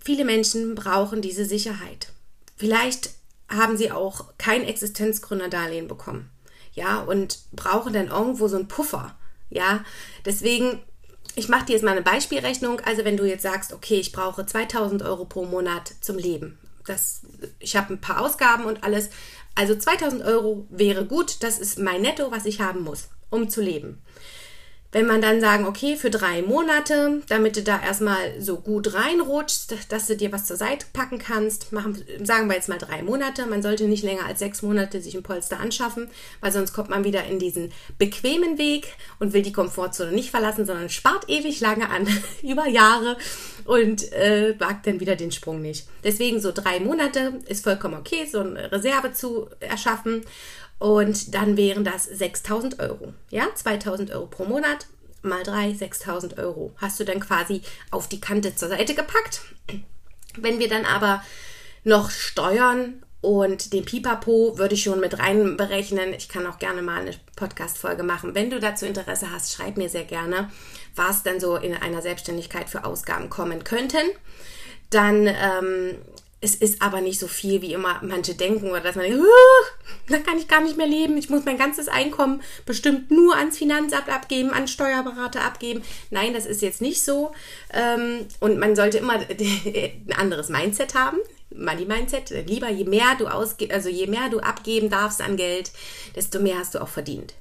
Viele 0.00 0.24
Menschen 0.24 0.76
brauchen 0.76 1.22
diese 1.22 1.44
Sicherheit. 1.44 2.12
Vielleicht 2.56 3.10
haben 3.50 3.76
sie 3.76 3.90
auch 3.90 4.26
kein 4.38 4.64
Existenzgründerdarlehen 4.64 5.88
bekommen. 5.88 6.30
Ja, 6.72 7.00
und 7.00 7.40
brauchen 7.52 7.92
dann 7.92 8.08
irgendwo 8.08 8.48
so 8.48 8.56
einen 8.56 8.68
Puffer. 8.68 9.16
Ja, 9.50 9.84
deswegen, 10.24 10.80
ich 11.34 11.48
mache 11.48 11.66
dir 11.66 11.72
jetzt 11.72 11.82
mal 11.82 11.90
eine 11.90 12.02
Beispielrechnung. 12.02 12.80
Also, 12.80 13.04
wenn 13.04 13.16
du 13.16 13.24
jetzt 13.24 13.42
sagst, 13.42 13.72
okay, 13.72 13.98
ich 13.98 14.12
brauche 14.12 14.46
2000 14.46 15.02
Euro 15.02 15.24
pro 15.24 15.44
Monat 15.44 15.92
zum 16.00 16.16
Leben, 16.16 16.58
das, 16.86 17.22
ich 17.58 17.76
habe 17.76 17.94
ein 17.94 18.00
paar 18.00 18.20
Ausgaben 18.20 18.64
und 18.64 18.84
alles. 18.84 19.10
Also 19.54 19.76
2000 19.76 20.22
Euro 20.22 20.66
wäre 20.70 21.04
gut. 21.04 21.42
Das 21.42 21.58
ist 21.58 21.78
mein 21.78 22.02
Netto, 22.02 22.30
was 22.30 22.46
ich 22.46 22.60
haben 22.60 22.82
muss, 22.82 23.08
um 23.30 23.48
zu 23.50 23.60
leben. 23.60 24.00
Wenn 24.92 25.06
man 25.06 25.22
dann 25.22 25.40
sagen, 25.40 25.66
okay, 25.66 25.96
für 25.96 26.10
drei 26.10 26.42
Monate, 26.42 27.22
damit 27.28 27.56
du 27.56 27.62
da 27.62 27.80
erstmal 27.80 28.40
so 28.40 28.56
gut 28.56 28.92
reinrutschst, 28.92 29.76
dass 29.88 30.06
du 30.06 30.16
dir 30.16 30.32
was 30.32 30.46
zur 30.46 30.56
Seite 30.56 30.86
packen 30.92 31.18
kannst, 31.18 31.72
machen, 31.72 32.04
sagen 32.24 32.48
wir 32.48 32.56
jetzt 32.56 32.68
mal 32.68 32.78
drei 32.78 33.02
Monate. 33.02 33.46
Man 33.46 33.62
sollte 33.62 33.84
nicht 33.84 34.02
länger 34.02 34.26
als 34.26 34.40
sechs 34.40 34.62
Monate 34.62 35.00
sich 35.00 35.14
ein 35.14 35.22
Polster 35.22 35.60
anschaffen, 35.60 36.10
weil 36.40 36.50
sonst 36.50 36.72
kommt 36.72 36.90
man 36.90 37.04
wieder 37.04 37.24
in 37.24 37.38
diesen 37.38 37.72
bequemen 37.98 38.58
Weg 38.58 38.88
und 39.20 39.32
will 39.32 39.42
die 39.42 39.52
Komfortzone 39.52 40.10
nicht 40.10 40.30
verlassen, 40.30 40.66
sondern 40.66 40.88
spart 40.88 41.28
ewig 41.28 41.60
lange 41.60 41.88
an, 41.88 42.08
über 42.42 42.66
Jahre 42.66 43.16
und 43.66 44.12
äh, 44.12 44.58
wagt 44.58 44.88
dann 44.88 44.98
wieder 44.98 45.14
den 45.14 45.30
Sprung 45.30 45.62
nicht. 45.62 45.86
Deswegen 46.02 46.40
so 46.40 46.50
drei 46.50 46.80
Monate 46.80 47.34
ist 47.46 47.62
vollkommen 47.62 47.94
okay, 47.94 48.26
so 48.26 48.40
eine 48.40 48.72
Reserve 48.72 49.12
zu 49.12 49.48
erschaffen 49.60 50.22
und 50.80 51.34
dann 51.34 51.56
wären 51.56 51.84
das 51.84 52.04
6000 52.04 52.80
Euro. 52.80 53.12
Ja, 53.30 53.46
2000 53.54 54.10
Euro 54.10 54.26
pro 54.26 54.44
Monat 54.44 54.86
mal 55.22 55.42
drei, 55.42 55.72
6000 55.72 56.38
Euro. 56.38 56.72
Hast 56.78 56.98
du 56.98 57.04
dann 57.04 57.20
quasi 57.20 57.60
auf 57.90 58.08
die 58.08 58.20
Kante 58.20 58.56
zur 58.56 58.70
Seite 58.70 58.94
gepackt. 58.94 59.42
Wenn 60.36 60.58
wir 60.58 60.68
dann 60.68 60.86
aber 60.86 61.22
noch 61.84 62.10
Steuern 62.10 63.02
und 63.20 63.74
den 63.74 63.84
Pipapo 63.84 64.56
würde 64.56 64.74
ich 64.74 64.82
schon 64.82 65.00
mit 65.00 65.18
reinberechnen. 65.18 66.14
Ich 66.14 66.30
kann 66.30 66.46
auch 66.46 66.58
gerne 66.58 66.80
mal 66.80 67.02
eine 67.02 67.14
Podcast-Folge 67.36 68.02
machen. 68.02 68.34
Wenn 68.34 68.48
du 68.48 68.58
dazu 68.58 68.86
Interesse 68.86 69.30
hast, 69.30 69.52
schreib 69.52 69.76
mir 69.76 69.90
sehr 69.90 70.04
gerne, 70.04 70.50
was 70.96 71.22
denn 71.22 71.40
so 71.40 71.56
in 71.56 71.74
einer 71.74 72.00
Selbstständigkeit 72.00 72.70
für 72.70 72.84
Ausgaben 72.86 73.28
kommen 73.28 73.64
könnten. 73.64 74.06
Dann 74.88 75.26
ähm, 75.26 75.98
es 76.42 76.54
ist 76.54 76.80
aber 76.80 77.02
nicht 77.02 77.20
so 77.20 77.28
viel, 77.28 77.60
wie 77.60 77.74
immer 77.74 78.00
manche 78.02 78.34
denken, 78.34 78.70
oder 78.70 78.80
dass 78.80 78.96
man 78.96 79.04
denkt, 79.04 79.22
da 80.08 80.18
kann 80.18 80.38
ich 80.38 80.48
gar 80.48 80.62
nicht 80.62 80.78
mehr 80.78 80.86
leben. 80.86 81.18
Ich 81.18 81.28
muss 81.28 81.44
mein 81.44 81.58
ganzes 81.58 81.88
Einkommen 81.88 82.40
bestimmt 82.64 83.10
nur 83.10 83.36
ans 83.36 83.58
Finanzamt 83.58 84.08
abgeben, 84.08 84.50
an 84.50 84.66
Steuerberater 84.66 85.42
abgeben. 85.42 85.82
Nein, 86.10 86.32
das 86.32 86.46
ist 86.46 86.62
jetzt 86.62 86.80
nicht 86.80 87.02
so. 87.02 87.32
Ähm, 87.74 88.26
und 88.40 88.58
man 88.58 88.74
sollte 88.74 88.98
immer 88.98 89.14
ein 89.38 90.14
anderes 90.16 90.48
Mindset 90.48 90.94
haben. 90.94 91.18
Money 91.54 91.84
Mindset. 91.84 92.30
Lieber 92.46 92.70
je 92.70 92.84
mehr 92.84 93.16
du 93.18 93.26
ausge 93.26 93.68
also 93.72 93.88
je 93.88 94.06
mehr 94.06 94.30
du 94.30 94.40
abgeben 94.40 94.88
darfst 94.88 95.20
an 95.20 95.36
Geld, 95.36 95.72
desto 96.14 96.40
mehr 96.40 96.58
hast 96.58 96.74
du 96.74 96.80
auch 96.80 96.88
verdient. 96.88 97.34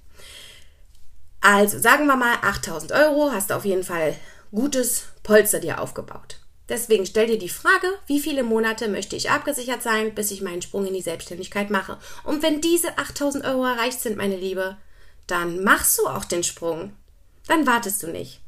Also 1.42 1.80
sagen 1.80 2.06
wir 2.08 2.18
mal 2.18 2.36
8000 2.42 2.92
Euro 2.92 3.32
hast 3.32 3.52
du 3.52 3.54
auf 3.54 3.66
jeden 3.66 3.84
Fall 3.84 4.16
gutes 4.52 5.06
Polster 5.24 5.60
dir 5.60 5.80
aufgebaut. 5.80 6.39
Deswegen 6.70 7.06
stell 7.06 7.28
dir 7.28 7.40
die 7.40 7.50
Frage, 7.50 7.88
wie 8.06 8.20
viele 8.20 8.44
Monate 8.44 8.88
möchte 8.88 9.16
ich 9.16 9.32
abgesichert 9.32 9.82
sein, 9.82 10.14
bis 10.14 10.30
ich 10.32 10.42
meinen 10.42 10.62
Sprung 10.62 10.86
in 10.86 10.94
die 10.94 11.02
Selbstständigkeit 11.02 11.72
mache. 11.72 11.98
Und 12.24 12.44
wenn 12.44 12.62
diese 12.62 12.98
8000 12.98 13.44
Euro 13.46 13.66
erreicht 13.66 14.00
sind, 14.00 14.18
meine 14.18 14.38
Liebe, 14.38 14.78
dann 15.26 15.64
machst 15.64 15.98
du 15.98 16.08
auch 16.08 16.26
den 16.26 16.44
Sprung. 16.44 16.94
Dann 17.48 17.66
wartest 17.66 18.04
du 18.04 18.08
nicht. 18.08 18.42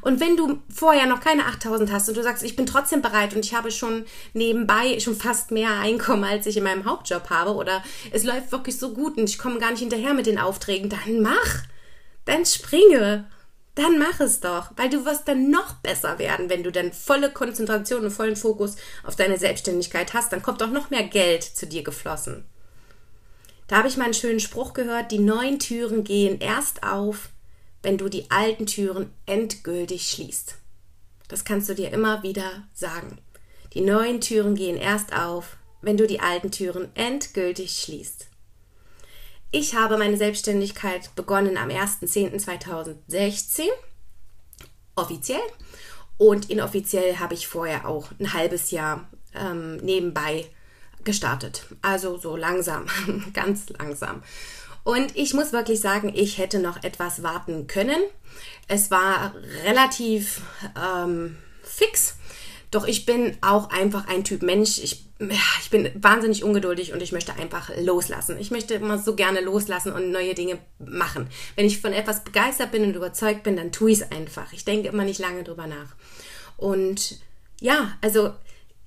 Und 0.00 0.20
wenn 0.20 0.36
du 0.36 0.58
vorher 0.74 1.06
noch 1.06 1.20
keine 1.20 1.46
8000 1.46 1.92
hast 1.92 2.08
und 2.08 2.16
du 2.16 2.22
sagst, 2.22 2.42
ich 2.42 2.56
bin 2.56 2.66
trotzdem 2.66 3.02
bereit 3.02 3.34
und 3.34 3.44
ich 3.44 3.54
habe 3.54 3.70
schon 3.70 4.04
nebenbei 4.32 4.98
schon 5.00 5.16
fast 5.16 5.50
mehr 5.50 5.78
Einkommen, 5.80 6.24
als 6.24 6.46
ich 6.46 6.56
in 6.56 6.64
meinem 6.64 6.84
Hauptjob 6.84 7.30
habe 7.30 7.54
oder 7.54 7.82
es 8.10 8.24
läuft 8.24 8.52
wirklich 8.52 8.78
so 8.78 8.92
gut 8.92 9.16
und 9.16 9.28
ich 9.28 9.38
komme 9.38 9.58
gar 9.58 9.70
nicht 9.70 9.80
hinterher 9.80 10.14
mit 10.14 10.26
den 10.26 10.38
Aufträgen, 10.38 10.90
dann 10.90 11.20
mach. 11.20 11.64
Dann 12.24 12.44
springe 12.44 13.30
dann 13.76 13.98
mach 13.98 14.20
es 14.20 14.40
doch, 14.40 14.70
weil 14.76 14.88
du 14.88 15.04
wirst 15.04 15.28
dann 15.28 15.50
noch 15.50 15.74
besser 15.74 16.18
werden, 16.18 16.48
wenn 16.48 16.62
du 16.62 16.72
dann 16.72 16.92
volle 16.92 17.30
Konzentration 17.30 18.04
und 18.04 18.10
vollen 18.10 18.34
Fokus 18.34 18.76
auf 19.04 19.16
deine 19.16 19.38
Selbstständigkeit 19.38 20.14
hast. 20.14 20.32
Dann 20.32 20.42
kommt 20.42 20.62
auch 20.62 20.70
noch 20.70 20.88
mehr 20.88 21.04
Geld 21.04 21.44
zu 21.44 21.66
dir 21.66 21.84
geflossen. 21.84 22.44
Da 23.68 23.76
habe 23.76 23.88
ich 23.88 23.98
mal 23.98 24.04
einen 24.04 24.14
schönen 24.14 24.40
Spruch 24.40 24.72
gehört, 24.72 25.12
die 25.12 25.18
neuen 25.18 25.58
Türen 25.58 26.04
gehen 26.04 26.40
erst 26.40 26.82
auf, 26.84 27.28
wenn 27.82 27.98
du 27.98 28.08
die 28.08 28.30
alten 28.30 28.64
Türen 28.64 29.12
endgültig 29.26 30.10
schließt. 30.10 30.56
Das 31.28 31.44
kannst 31.44 31.68
du 31.68 31.74
dir 31.74 31.92
immer 31.92 32.22
wieder 32.22 32.64
sagen. 32.72 33.18
Die 33.74 33.82
neuen 33.82 34.22
Türen 34.22 34.54
gehen 34.54 34.76
erst 34.76 35.12
auf, 35.12 35.58
wenn 35.82 35.98
du 35.98 36.06
die 36.06 36.20
alten 36.20 36.50
Türen 36.50 36.88
endgültig 36.94 37.78
schließt. 37.78 38.28
Ich 39.50 39.74
habe 39.74 39.96
meine 39.96 40.16
Selbstständigkeit 40.16 41.14
begonnen 41.14 41.56
am 41.56 41.68
1.10.2016, 41.68 43.62
offiziell. 44.96 45.40
Und 46.18 46.50
inoffiziell 46.50 47.18
habe 47.18 47.34
ich 47.34 47.46
vorher 47.46 47.86
auch 47.86 48.10
ein 48.18 48.32
halbes 48.32 48.70
Jahr 48.70 49.08
ähm, 49.34 49.76
nebenbei 49.78 50.46
gestartet. 51.04 51.66
Also 51.82 52.18
so 52.18 52.36
langsam, 52.36 52.86
ganz 53.32 53.68
langsam. 53.70 54.22
Und 54.84 55.16
ich 55.16 55.34
muss 55.34 55.52
wirklich 55.52 55.80
sagen, 55.80 56.12
ich 56.14 56.38
hätte 56.38 56.58
noch 56.58 56.82
etwas 56.84 57.22
warten 57.22 57.66
können. 57.66 58.00
Es 58.68 58.90
war 58.90 59.34
relativ 59.64 60.42
ähm, 60.80 61.36
fix. 61.62 62.16
Doch 62.70 62.86
ich 62.86 63.06
bin 63.06 63.36
auch 63.40 63.70
einfach 63.70 64.08
ein 64.08 64.24
Typ 64.24 64.42
Mensch. 64.42 64.78
Ich 64.78 65.06
ich 65.18 65.70
bin 65.70 65.90
wahnsinnig 65.94 66.44
ungeduldig 66.44 66.92
und 66.92 67.02
ich 67.02 67.12
möchte 67.12 67.32
einfach 67.34 67.70
loslassen. 67.78 68.36
Ich 68.38 68.50
möchte 68.50 68.74
immer 68.74 68.98
so 68.98 69.14
gerne 69.14 69.40
loslassen 69.40 69.92
und 69.92 70.10
neue 70.10 70.34
Dinge 70.34 70.58
machen. 70.78 71.28
Wenn 71.54 71.64
ich 71.64 71.80
von 71.80 71.94
etwas 71.94 72.22
begeistert 72.22 72.70
bin 72.70 72.84
und 72.84 72.94
überzeugt 72.94 73.42
bin, 73.42 73.56
dann 73.56 73.72
tue 73.72 73.92
ich 73.92 74.00
es 74.00 74.12
einfach. 74.12 74.52
Ich 74.52 74.66
denke 74.66 74.88
immer 74.88 75.04
nicht 75.04 75.18
lange 75.18 75.42
drüber 75.42 75.66
nach. 75.66 75.94
Und 76.58 77.18
ja, 77.60 77.96
also 78.02 78.34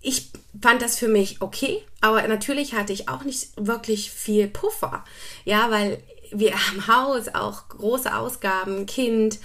ich 0.02 0.30
fand 0.62 0.84
das 0.84 0.98
für 0.98 1.08
mich 1.08 1.42
okay, 1.42 1.84
aber 2.00 2.26
natürlich 2.28 2.74
hatte 2.74 2.94
ich 2.94 3.10
auch 3.10 3.24
nicht 3.24 3.50
wirklich 3.58 4.12
viel 4.12 4.48
Puffer. 4.48 5.04
Ja, 5.46 5.72
weil 5.72 6.02
wir 6.32 6.54
am 6.54 6.88
Haus 6.88 7.28
auch 7.30 7.70
große 7.70 8.16
Ausgaben, 8.16 8.86
Kind, 8.86 9.40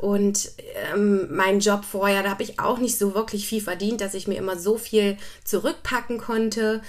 und 0.00 0.52
ähm, 0.92 1.34
mein 1.34 1.60
Job 1.60 1.84
vorher, 1.84 2.22
da 2.22 2.30
habe 2.30 2.42
ich 2.42 2.60
auch 2.60 2.78
nicht 2.78 2.98
so 2.98 3.14
wirklich 3.14 3.46
viel 3.48 3.60
verdient, 3.60 4.00
dass 4.00 4.14
ich 4.14 4.28
mir 4.28 4.36
immer 4.36 4.58
so 4.58 4.78
viel 4.78 5.16
zurückpacken 5.44 6.18
konnte. 6.18 6.82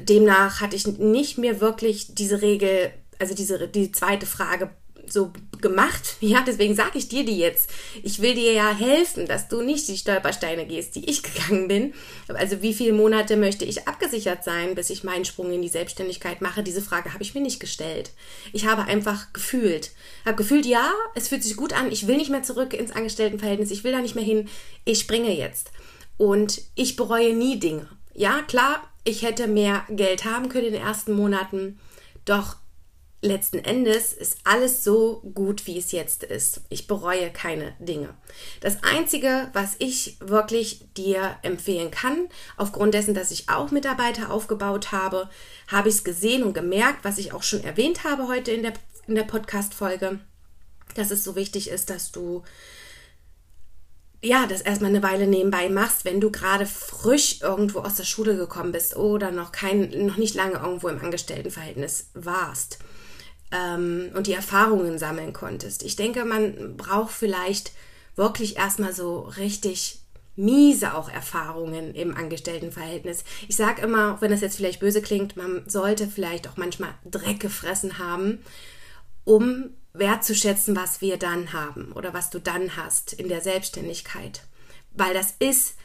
Demnach 0.00 0.60
hatte 0.60 0.76
ich 0.76 0.86
nicht 0.86 1.38
mehr 1.38 1.60
wirklich 1.60 2.14
diese 2.14 2.42
Regel, 2.42 2.90
also 3.18 3.34
diese 3.34 3.68
die 3.68 3.92
zweite 3.92 4.26
Frage 4.26 4.70
so 5.12 5.32
gemacht. 5.60 6.16
Ja, 6.26 6.42
deswegen 6.44 6.74
sage 6.74 6.98
ich 6.98 7.08
dir 7.08 7.24
die 7.24 7.38
jetzt. 7.38 7.70
Ich 8.02 8.20
will 8.20 8.34
dir 8.34 8.52
ja 8.52 8.74
helfen, 8.74 9.26
dass 9.26 9.48
du 9.48 9.62
nicht 9.62 9.86
die 9.86 9.96
Stolpersteine 9.96 10.66
gehst, 10.66 10.96
die 10.96 11.08
ich 11.08 11.22
gegangen 11.22 11.68
bin. 11.68 11.94
Also 12.28 12.62
wie 12.62 12.74
viele 12.74 12.92
Monate 12.92 13.36
möchte 13.36 13.64
ich 13.64 13.86
abgesichert 13.86 14.42
sein, 14.42 14.74
bis 14.74 14.90
ich 14.90 15.04
meinen 15.04 15.24
Sprung 15.24 15.52
in 15.52 15.62
die 15.62 15.68
Selbstständigkeit 15.68 16.40
mache? 16.40 16.62
Diese 16.62 16.82
Frage 16.82 17.12
habe 17.12 17.22
ich 17.22 17.34
mir 17.34 17.40
nicht 17.40 17.60
gestellt. 17.60 18.10
Ich 18.52 18.66
habe 18.66 18.84
einfach 18.84 19.32
gefühlt. 19.32 19.92
Habe 20.24 20.36
gefühlt, 20.36 20.66
ja, 20.66 20.92
es 21.14 21.28
fühlt 21.28 21.44
sich 21.44 21.56
gut 21.56 21.72
an. 21.72 21.92
Ich 21.92 22.06
will 22.06 22.16
nicht 22.16 22.30
mehr 22.30 22.42
zurück 22.42 22.74
ins 22.74 22.92
Angestelltenverhältnis. 22.92 23.70
Ich 23.70 23.84
will 23.84 23.92
da 23.92 24.00
nicht 24.00 24.16
mehr 24.16 24.24
hin. 24.24 24.48
Ich 24.84 24.98
springe 24.98 25.32
jetzt. 25.32 25.70
Und 26.16 26.62
ich 26.74 26.96
bereue 26.96 27.34
nie 27.34 27.58
Dinge. 27.60 27.88
Ja, 28.14 28.42
klar, 28.42 28.82
ich 29.04 29.22
hätte 29.22 29.46
mehr 29.46 29.84
Geld 29.90 30.24
haben 30.24 30.48
können 30.48 30.66
in 30.66 30.72
den 30.72 30.82
ersten 30.82 31.12
Monaten. 31.12 31.78
Doch 32.24 32.56
letzten 33.26 33.58
Endes 33.58 34.12
ist 34.12 34.38
alles 34.44 34.82
so 34.82 35.20
gut, 35.34 35.66
wie 35.66 35.78
es 35.78 35.92
jetzt 35.92 36.22
ist. 36.22 36.62
Ich 36.68 36.86
bereue 36.86 37.30
keine 37.30 37.74
Dinge. 37.78 38.14
Das 38.60 38.82
Einzige, 38.82 39.50
was 39.52 39.76
ich 39.78 40.16
wirklich 40.20 40.86
dir 40.96 41.36
empfehlen 41.42 41.90
kann, 41.90 42.28
aufgrund 42.56 42.94
dessen, 42.94 43.14
dass 43.14 43.30
ich 43.30 43.48
auch 43.48 43.70
Mitarbeiter 43.70 44.30
aufgebaut 44.30 44.92
habe, 44.92 45.28
habe 45.68 45.88
ich 45.88 45.96
es 45.96 46.04
gesehen 46.04 46.42
und 46.44 46.54
gemerkt, 46.54 47.04
was 47.04 47.18
ich 47.18 47.32
auch 47.32 47.42
schon 47.42 47.62
erwähnt 47.62 48.04
habe 48.04 48.28
heute 48.28 48.52
in 48.52 48.62
der, 48.62 48.72
in 49.06 49.14
der 49.14 49.24
Podcast-Folge, 49.24 50.20
dass 50.94 51.10
es 51.10 51.24
so 51.24 51.36
wichtig 51.36 51.68
ist, 51.68 51.90
dass 51.90 52.12
du 52.12 52.42
ja, 54.22 54.46
das 54.46 54.62
erstmal 54.62 54.90
eine 54.90 55.02
Weile 55.02 55.26
nebenbei 55.26 55.68
machst, 55.68 56.04
wenn 56.04 56.20
du 56.20 56.30
gerade 56.30 56.66
frisch 56.66 57.42
irgendwo 57.42 57.80
aus 57.80 57.96
der 57.96 58.04
Schule 58.04 58.36
gekommen 58.36 58.72
bist 58.72 58.96
oder 58.96 59.30
noch 59.30 59.52
kein, 59.52 60.06
noch 60.06 60.16
nicht 60.16 60.34
lange 60.34 60.54
irgendwo 60.54 60.88
im 60.88 60.98
Angestelltenverhältnis 60.98 62.10
warst 62.14 62.78
ähm, 63.52 64.10
und 64.14 64.26
die 64.26 64.32
Erfahrungen 64.32 64.98
sammeln 64.98 65.32
konntest. 65.32 65.82
Ich 65.82 65.96
denke, 65.96 66.24
man 66.24 66.76
braucht 66.76 67.12
vielleicht 67.12 67.72
wirklich 68.16 68.56
erstmal 68.56 68.92
so 68.92 69.20
richtig 69.20 70.00
miese 70.36 70.94
auch 70.94 71.08
Erfahrungen 71.08 71.94
im 71.94 72.14
Angestelltenverhältnis. 72.14 73.24
Ich 73.48 73.56
sage 73.56 73.82
immer, 73.82 74.14
auch 74.14 74.20
wenn 74.20 74.30
das 74.30 74.42
jetzt 74.42 74.56
vielleicht 74.56 74.80
böse 74.80 75.00
klingt, 75.00 75.36
man 75.36 75.62
sollte 75.66 76.06
vielleicht 76.06 76.48
auch 76.48 76.56
manchmal 76.56 76.90
Dreck 77.10 77.40
gefressen 77.40 77.98
haben, 77.98 78.38
um 79.24 79.70
wertzuschätzen, 79.94 80.76
was 80.76 81.00
wir 81.00 81.16
dann 81.16 81.54
haben 81.54 81.92
oder 81.92 82.12
was 82.12 82.28
du 82.28 82.38
dann 82.38 82.76
hast 82.76 83.14
in 83.14 83.28
der 83.28 83.40
Selbstständigkeit. 83.40 84.42
Weil 84.92 85.14
das 85.14 85.34
ist 85.38 85.76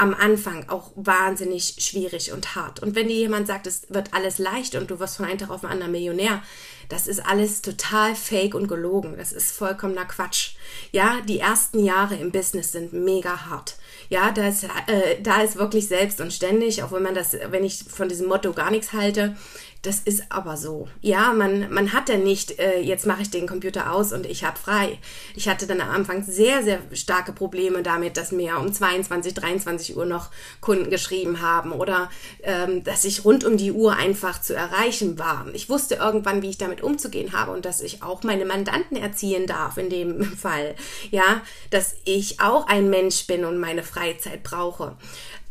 am 0.00 0.14
Anfang 0.14 0.68
auch 0.68 0.92
wahnsinnig 0.96 1.76
schwierig 1.78 2.32
und 2.32 2.54
hart. 2.54 2.80
Und 2.80 2.94
wenn 2.94 3.08
dir 3.08 3.16
jemand 3.16 3.46
sagt, 3.46 3.66
es 3.66 3.82
wird 3.90 4.14
alles 4.14 4.38
leicht 4.38 4.74
und 4.74 4.90
du 4.90 4.98
wirst 4.98 5.18
von 5.18 5.26
einem 5.26 5.38
Tag 5.38 5.50
auf 5.50 5.60
den 5.60 5.70
anderen 5.70 5.92
Millionär, 5.92 6.42
das 6.88 7.06
ist 7.06 7.20
alles 7.20 7.60
total 7.60 8.16
fake 8.16 8.54
und 8.54 8.66
gelogen. 8.66 9.14
Das 9.18 9.32
ist 9.32 9.52
vollkommener 9.52 10.06
Quatsch. 10.06 10.54
Ja, 10.90 11.18
die 11.28 11.38
ersten 11.38 11.84
Jahre 11.84 12.16
im 12.16 12.32
Business 12.32 12.72
sind 12.72 12.92
mega 12.94 13.46
hart. 13.46 13.76
Ja, 14.08 14.32
da 14.32 14.48
ist, 14.48 14.64
äh, 14.64 15.20
da 15.22 15.42
ist 15.42 15.56
wirklich 15.56 15.86
selbst 15.86 16.20
und 16.20 16.32
ständig, 16.32 16.82
auch 16.82 16.92
wenn 16.92 17.02
man 17.02 17.14
das, 17.14 17.36
wenn 17.50 17.62
ich 17.62 17.84
von 17.84 18.08
diesem 18.08 18.26
Motto 18.26 18.52
gar 18.52 18.70
nichts 18.70 18.92
halte, 18.92 19.36
das 19.82 20.00
ist 20.00 20.24
aber 20.28 20.58
so. 20.58 20.88
Ja, 21.00 21.32
man, 21.32 21.72
man 21.72 21.94
hat 21.94 22.10
ja 22.10 22.18
nicht, 22.18 22.58
äh, 22.58 22.80
jetzt 22.80 23.06
mache 23.06 23.22
ich 23.22 23.30
den 23.30 23.46
Computer 23.46 23.92
aus 23.92 24.12
und 24.12 24.26
ich 24.26 24.44
habe 24.44 24.58
frei. 24.58 24.98
Ich 25.34 25.48
hatte 25.48 25.66
dann 25.66 25.80
am 25.80 25.90
Anfang 25.90 26.22
sehr, 26.22 26.62
sehr 26.62 26.80
starke 26.92 27.32
Probleme 27.32 27.82
damit, 27.82 28.18
dass 28.18 28.30
mir 28.30 28.58
um 28.58 28.70
22, 28.70 29.32
23 29.32 29.96
Uhr 29.96 30.04
noch 30.04 30.28
Kunden 30.60 30.90
geschrieben 30.90 31.40
haben 31.40 31.72
oder 31.72 32.10
ähm, 32.42 32.84
dass 32.84 33.06
ich 33.06 33.24
rund 33.24 33.44
um 33.44 33.56
die 33.56 33.72
Uhr 33.72 33.96
einfach 33.96 34.42
zu 34.42 34.54
erreichen 34.54 35.18
war. 35.18 35.46
Ich 35.54 35.70
wusste 35.70 35.94
irgendwann, 35.94 36.42
wie 36.42 36.50
ich 36.50 36.58
damit 36.58 36.82
umzugehen 36.82 37.32
habe 37.32 37.52
und 37.52 37.64
dass 37.64 37.80
ich 37.80 38.02
auch 38.02 38.22
meine 38.22 38.44
Mandanten 38.44 38.98
erziehen 38.98 39.46
darf 39.46 39.78
in 39.78 39.88
dem 39.88 40.22
Fall. 40.36 40.74
Ja, 41.10 41.40
dass 41.70 41.96
ich 42.04 42.40
auch 42.40 42.66
ein 42.66 42.90
Mensch 42.90 43.26
bin 43.26 43.46
und 43.46 43.58
meine 43.58 43.82
Freizeit 43.82 44.42
brauche. 44.42 44.96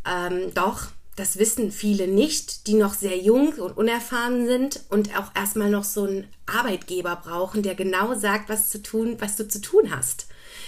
Ähm, 0.05 0.53
doch 0.53 0.87
das 1.19 1.37
wissen 1.37 1.71
viele 1.71 2.07
nicht, 2.07 2.65
die 2.67 2.75
noch 2.75 2.93
sehr 2.93 3.17
jung 3.17 3.49
und 3.53 3.75
unerfahren 3.75 4.47
sind 4.47 4.81
und 4.89 5.17
auch 5.17 5.35
erstmal 5.35 5.69
noch 5.69 5.83
so 5.83 6.05
einen 6.05 6.27
Arbeitgeber 6.45 7.17
brauchen, 7.17 7.61
der 7.61 7.75
genau 7.75 8.15
sagt, 8.15 8.47
was 8.47 8.69
zu 8.69 8.81
tun, 8.81 9.17
was 9.19 9.35
du 9.35 9.45
zu 9.45 9.59
tun 9.59 9.93
hast. 9.93 10.27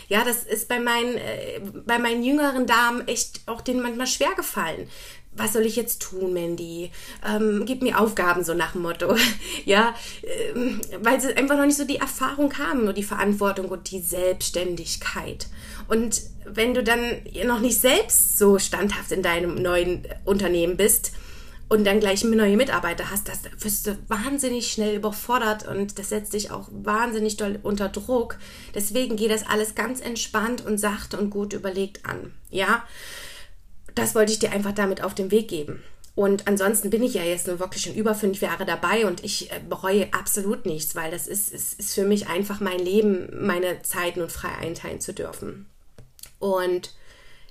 Ja, 0.09 0.25
das 0.25 0.43
ist 0.43 0.67
bei 0.67 0.79
meinen, 0.79 1.15
äh, 1.15 1.61
bei 1.85 1.99
meinen 1.99 2.21
jüngeren 2.21 2.67
Damen 2.67 3.07
echt 3.07 3.41
auch 3.45 3.61
denen 3.61 3.81
manchmal 3.81 4.07
schwer 4.07 4.33
gefallen 4.35 4.89
was 5.33 5.53
soll 5.53 5.65
ich 5.65 5.75
jetzt 5.75 6.01
tun, 6.01 6.33
Mandy? 6.33 6.91
Ähm, 7.25 7.63
gib 7.65 7.81
mir 7.81 7.99
Aufgaben, 7.99 8.43
so 8.43 8.53
nach 8.53 8.73
dem 8.73 8.81
Motto. 8.81 9.15
ja, 9.65 9.95
ähm, 10.53 10.81
weil 11.01 11.21
sie 11.21 11.35
einfach 11.35 11.57
noch 11.57 11.65
nicht 11.65 11.77
so 11.77 11.85
die 11.85 11.97
Erfahrung 11.97 12.57
haben, 12.57 12.83
nur 12.83 12.93
die 12.93 13.03
Verantwortung 13.03 13.69
und 13.69 13.89
die 13.91 14.01
Selbstständigkeit. 14.01 15.47
Und 15.87 16.21
wenn 16.45 16.73
du 16.73 16.83
dann 16.83 17.21
noch 17.45 17.59
nicht 17.59 17.79
selbst 17.79 18.37
so 18.37 18.59
standhaft 18.59 19.11
in 19.11 19.21
deinem 19.21 19.55
neuen 19.55 20.05
Unternehmen 20.25 20.75
bist 20.75 21.13
und 21.69 21.85
dann 21.85 22.01
gleich 22.01 22.25
neue 22.25 22.57
Mitarbeiter 22.57 23.09
hast, 23.09 23.29
das 23.29 23.39
wirst 23.59 23.87
du 23.87 23.97
wahnsinnig 24.09 24.71
schnell 24.71 24.97
überfordert 24.97 25.65
und 25.65 25.97
das 25.97 26.09
setzt 26.09 26.33
dich 26.33 26.51
auch 26.51 26.67
wahnsinnig 26.71 27.37
doll 27.37 27.59
unter 27.63 27.87
Druck. 27.87 28.37
Deswegen 28.75 29.15
geht 29.15 29.31
das 29.31 29.47
alles 29.47 29.75
ganz 29.75 30.01
entspannt 30.01 30.65
und 30.65 30.77
sachte 30.77 31.17
und 31.17 31.29
gut 31.29 31.53
überlegt 31.53 32.05
an. 32.05 32.33
Ja, 32.49 32.83
das 33.95 34.15
wollte 34.15 34.31
ich 34.31 34.39
dir 34.39 34.51
einfach 34.51 34.73
damit 34.73 35.03
auf 35.03 35.13
den 35.13 35.31
Weg 35.31 35.47
geben. 35.47 35.81
Und 36.13 36.47
ansonsten 36.47 36.89
bin 36.89 37.03
ich 37.03 37.13
ja 37.13 37.23
jetzt 37.23 37.47
nur 37.47 37.59
wirklich 37.59 37.83
schon 37.83 37.95
über 37.95 38.15
fünf 38.15 38.41
Jahre 38.41 38.65
dabei 38.65 39.05
und 39.05 39.23
ich 39.23 39.51
äh, 39.51 39.59
bereue 39.67 40.13
absolut 40.13 40.65
nichts, 40.65 40.95
weil 40.95 41.09
das 41.09 41.25
ist, 41.27 41.53
ist, 41.53 41.79
ist 41.79 41.93
für 41.93 42.03
mich 42.03 42.27
einfach 42.27 42.59
mein 42.59 42.79
Leben, 42.79 43.29
meine 43.45 43.81
Zeiten 43.81 44.21
und 44.21 44.31
frei 44.31 44.53
einteilen 44.59 44.99
zu 44.99 45.13
dürfen. 45.13 45.67
Und 46.39 46.93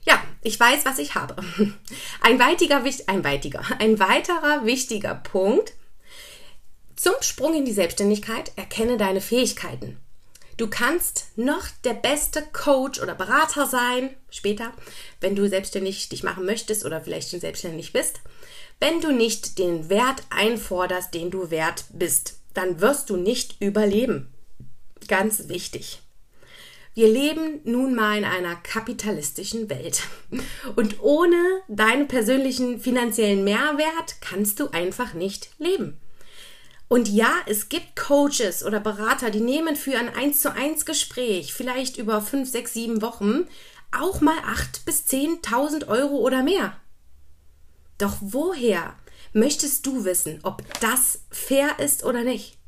ja, 0.05 0.23
ich 0.43 0.59
weiß, 0.59 0.85
was 0.85 0.99
ich 0.99 1.15
habe. 1.15 1.37
Ein 2.21 2.39
weitiger, 2.39 2.83
ein 3.07 3.25
weitiger, 3.25 3.63
ein 3.79 3.99
weiterer 3.99 4.65
wichtiger 4.65 5.15
Punkt 5.15 5.75
zum 6.97 7.15
Sprung 7.21 7.55
in 7.55 7.65
die 7.65 7.73
Selbstständigkeit, 7.73 8.53
erkenne 8.57 8.97
deine 8.99 9.21
Fähigkeiten. 9.21 9.99
Du 10.61 10.69
kannst 10.69 11.29
noch 11.37 11.69
der 11.85 11.95
beste 11.95 12.43
Coach 12.53 13.01
oder 13.01 13.15
Berater 13.15 13.65
sein, 13.65 14.15
später, 14.29 14.75
wenn 15.23 15.35
du 15.35 15.49
selbstständig 15.49 16.11
dich 16.11 16.23
machen 16.23 16.45
möchtest 16.45 16.85
oder 16.85 17.01
vielleicht 17.01 17.31
schon 17.31 17.41
selbstständig 17.41 17.95
bist. 17.95 18.21
Wenn 18.79 19.01
du 19.01 19.11
nicht 19.11 19.59
den 19.59 19.89
Wert 19.89 20.23
einforderst, 20.29 21.15
den 21.15 21.31
du 21.31 21.51
wert 21.51 21.87
bist, 21.95 22.41
dann 22.53 22.83
wirst 22.83 23.09
du 23.09 23.17
nicht 23.17 23.57
überleben. 23.63 24.29
Ganz 25.09 25.49
wichtig. 25.49 26.03
Wir 26.93 27.09
leben 27.09 27.61
nun 27.65 27.95
mal 27.95 28.19
in 28.19 28.27
einer 28.27 28.57
kapitalistischen 28.57 29.71
Welt. 29.71 30.03
Und 30.77 31.01
ohne 31.01 31.63
deinen 31.69 32.07
persönlichen 32.07 32.81
finanziellen 32.81 33.45
Mehrwert 33.45 34.17
kannst 34.21 34.61
du 34.61 34.69
einfach 34.73 35.15
nicht 35.15 35.49
leben. 35.57 35.99
Und 36.93 37.07
ja, 37.09 37.33
es 37.47 37.69
gibt 37.69 37.95
Coaches 37.95 38.65
oder 38.65 38.81
Berater, 38.81 39.31
die 39.31 39.41
nehmen 39.41 39.77
für 39.77 39.97
ein 39.97 40.13
1 40.13 40.43
zu 40.43 40.53
1 40.53 40.85
Gespräch, 40.85 41.55
vielleicht 41.55 41.99
über 41.99 42.21
5, 42.21 42.51
6, 42.51 42.73
7 42.73 43.01
Wochen, 43.01 43.47
auch 43.97 44.21
mal 44.21 44.37
8 44.45 44.85
bis 44.85 45.05
10.000 45.05 45.87
Euro 45.87 46.17
oder 46.17 46.43
mehr. 46.43 46.77
Doch 47.97 48.17
woher 48.21 48.97
möchtest 49.33 49.87
du 49.87 50.05
wissen, 50.05 50.41
ob 50.43 50.65
das 50.81 51.21
fair 51.31 51.79
ist 51.79 52.03
oder 52.03 52.25
nicht? 52.25 52.59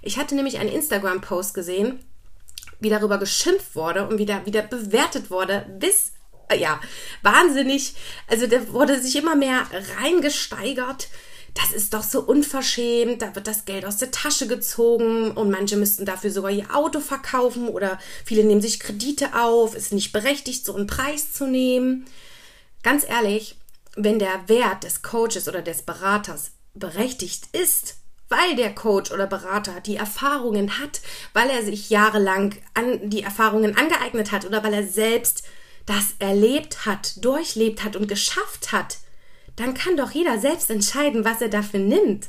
Ich 0.00 0.16
hatte 0.16 0.34
nämlich 0.34 0.58
einen 0.58 0.72
Instagram-Post 0.72 1.52
gesehen, 1.52 2.00
wie 2.80 2.88
darüber 2.88 3.18
geschimpft 3.18 3.76
wurde 3.76 4.08
und 4.08 4.16
wieder, 4.16 4.46
wieder 4.46 4.62
bewertet 4.62 5.30
wurde, 5.30 5.66
bis, 5.78 6.12
ja, 6.56 6.80
wahnsinnig. 7.20 7.96
Also 8.28 8.46
da 8.46 8.66
wurde 8.72 8.98
sich 8.98 9.16
immer 9.16 9.36
mehr 9.36 9.66
reingesteigert 10.00 11.08
das 11.60 11.72
ist 11.72 11.92
doch 11.92 12.04
so 12.04 12.20
unverschämt, 12.20 13.20
da 13.20 13.34
wird 13.34 13.48
das 13.48 13.64
Geld 13.64 13.84
aus 13.84 13.96
der 13.96 14.12
Tasche 14.12 14.46
gezogen 14.46 15.32
und 15.32 15.50
manche 15.50 15.76
müssten 15.76 16.04
dafür 16.04 16.30
sogar 16.30 16.52
ihr 16.52 16.74
Auto 16.74 17.00
verkaufen 17.00 17.68
oder 17.68 17.98
viele 18.24 18.44
nehmen 18.44 18.60
sich 18.60 18.78
Kredite 18.78 19.34
auf, 19.34 19.74
ist 19.74 19.92
nicht 19.92 20.12
berechtigt, 20.12 20.64
so 20.64 20.74
einen 20.76 20.86
Preis 20.86 21.32
zu 21.32 21.46
nehmen. 21.46 22.06
Ganz 22.84 23.04
ehrlich, 23.08 23.56
wenn 23.96 24.20
der 24.20 24.48
Wert 24.48 24.84
des 24.84 25.02
Coaches 25.02 25.48
oder 25.48 25.60
des 25.60 25.82
Beraters 25.82 26.52
berechtigt 26.74 27.48
ist, 27.52 27.96
weil 28.28 28.54
der 28.54 28.74
Coach 28.74 29.10
oder 29.10 29.26
Berater 29.26 29.80
die 29.80 29.96
Erfahrungen 29.96 30.78
hat, 30.78 31.00
weil 31.32 31.50
er 31.50 31.64
sich 31.64 31.90
jahrelang 31.90 32.54
an 32.74 33.10
die 33.10 33.22
Erfahrungen 33.22 33.76
angeeignet 33.76 34.30
hat 34.30 34.44
oder 34.44 34.62
weil 34.62 34.74
er 34.74 34.86
selbst 34.86 35.42
das 35.86 36.14
erlebt 36.20 36.86
hat, 36.86 37.24
durchlebt 37.24 37.82
hat 37.82 37.96
und 37.96 38.06
geschafft 38.06 38.70
hat, 38.70 38.98
dann 39.58 39.74
kann 39.74 39.96
doch 39.96 40.10
jeder 40.10 40.38
selbst 40.38 40.70
entscheiden, 40.70 41.24
was 41.24 41.40
er 41.40 41.48
dafür 41.48 41.80
nimmt. 41.80 42.28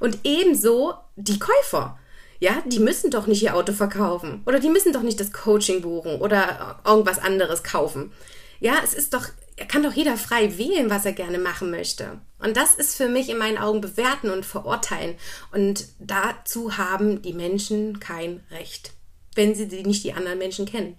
Und 0.00 0.18
ebenso 0.24 0.94
die 1.16 1.38
Käufer. 1.38 1.98
Ja, 2.40 2.62
die 2.66 2.80
müssen 2.80 3.10
doch 3.10 3.26
nicht 3.26 3.42
ihr 3.42 3.54
Auto 3.54 3.72
verkaufen 3.72 4.42
oder 4.44 4.58
die 4.58 4.68
müssen 4.68 4.92
doch 4.92 5.02
nicht 5.02 5.20
das 5.20 5.32
Coaching 5.32 5.80
buchen 5.80 6.20
oder 6.20 6.80
irgendwas 6.84 7.18
anderes 7.18 7.62
kaufen. 7.62 8.12
Ja, 8.60 8.74
es 8.82 8.92
ist 8.92 9.14
doch, 9.14 9.28
er 9.56 9.66
kann 9.66 9.82
doch 9.82 9.92
jeder 9.92 10.16
frei 10.16 10.58
wählen, 10.58 10.90
was 10.90 11.06
er 11.06 11.12
gerne 11.12 11.38
machen 11.38 11.70
möchte. 11.70 12.20
Und 12.38 12.56
das 12.56 12.74
ist 12.74 12.96
für 12.96 13.08
mich 13.08 13.28
in 13.28 13.38
meinen 13.38 13.56
Augen 13.56 13.80
bewerten 13.80 14.30
und 14.30 14.44
verurteilen. 14.44 15.14
Und 15.52 15.86
dazu 16.00 16.76
haben 16.76 17.22
die 17.22 17.32
Menschen 17.32 18.00
kein 18.00 18.44
Recht, 18.50 18.92
wenn 19.34 19.54
sie 19.54 19.66
nicht 19.84 20.04
die 20.04 20.12
anderen 20.12 20.38
Menschen 20.38 20.66
kennen. 20.66 20.98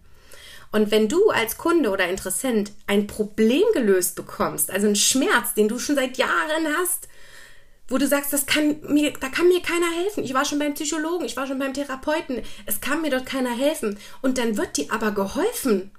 Und 0.76 0.92
wenn 0.92 1.08
du 1.08 1.30
als 1.30 1.58
Kunde 1.58 1.90
oder 1.90 2.10
Interessent 2.10 2.74
ein 2.86 3.08
Problem 3.08 3.64
gelöst 3.74 4.18
bekommst, 4.18 4.70
also 4.70 4.88
einen 4.88 4.98
Schmerz, 4.98 5.54
den 5.54 5.70
du 5.70 5.80
schon 5.80 5.96
seit 5.96 6.18
Jahren 6.18 6.68
hast, 6.78 7.08
wo 7.88 7.98
du 7.98 8.06
sagst, 8.06 8.34
das 8.34 8.46
kann 8.46 8.82
mir, 8.82 9.14
da 9.14 9.30
kann 9.30 9.48
mir 9.48 9.62
keiner 9.62 9.90
helfen. 10.04 10.26
Ich 10.26 10.34
war 10.34 10.44
schon 10.44 10.60
beim 10.60 10.74
Psychologen, 10.74 11.24
ich 11.24 11.38
war 11.38 11.48
schon 11.48 11.60
beim 11.60 11.74
Therapeuten, 11.74 12.42
es 12.66 12.82
kann 12.82 13.02
mir 13.02 13.10
dort 13.10 13.26
keiner 13.26 13.56
helfen. 13.56 13.98
Und 14.22 14.38
dann 14.38 14.58
wird 14.58 14.76
dir 14.76 14.92
aber 14.92 15.12
geholfen. 15.12 15.92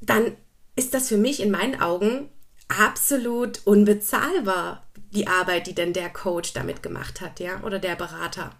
Dann 0.00 0.34
ist 0.74 0.94
das 0.94 1.08
für 1.08 1.18
mich 1.18 1.42
in 1.42 1.50
meinen 1.50 1.78
Augen 1.78 2.30
absolut 2.68 3.60
unbezahlbar, 3.66 4.86
die 5.10 5.26
Arbeit, 5.26 5.66
die 5.66 5.74
denn 5.74 5.92
der 5.92 6.08
Coach 6.08 6.54
damit 6.54 6.82
gemacht 6.82 7.20
hat, 7.20 7.38
ja, 7.38 7.62
oder 7.64 7.78
der 7.78 7.96
Berater. 7.96 8.52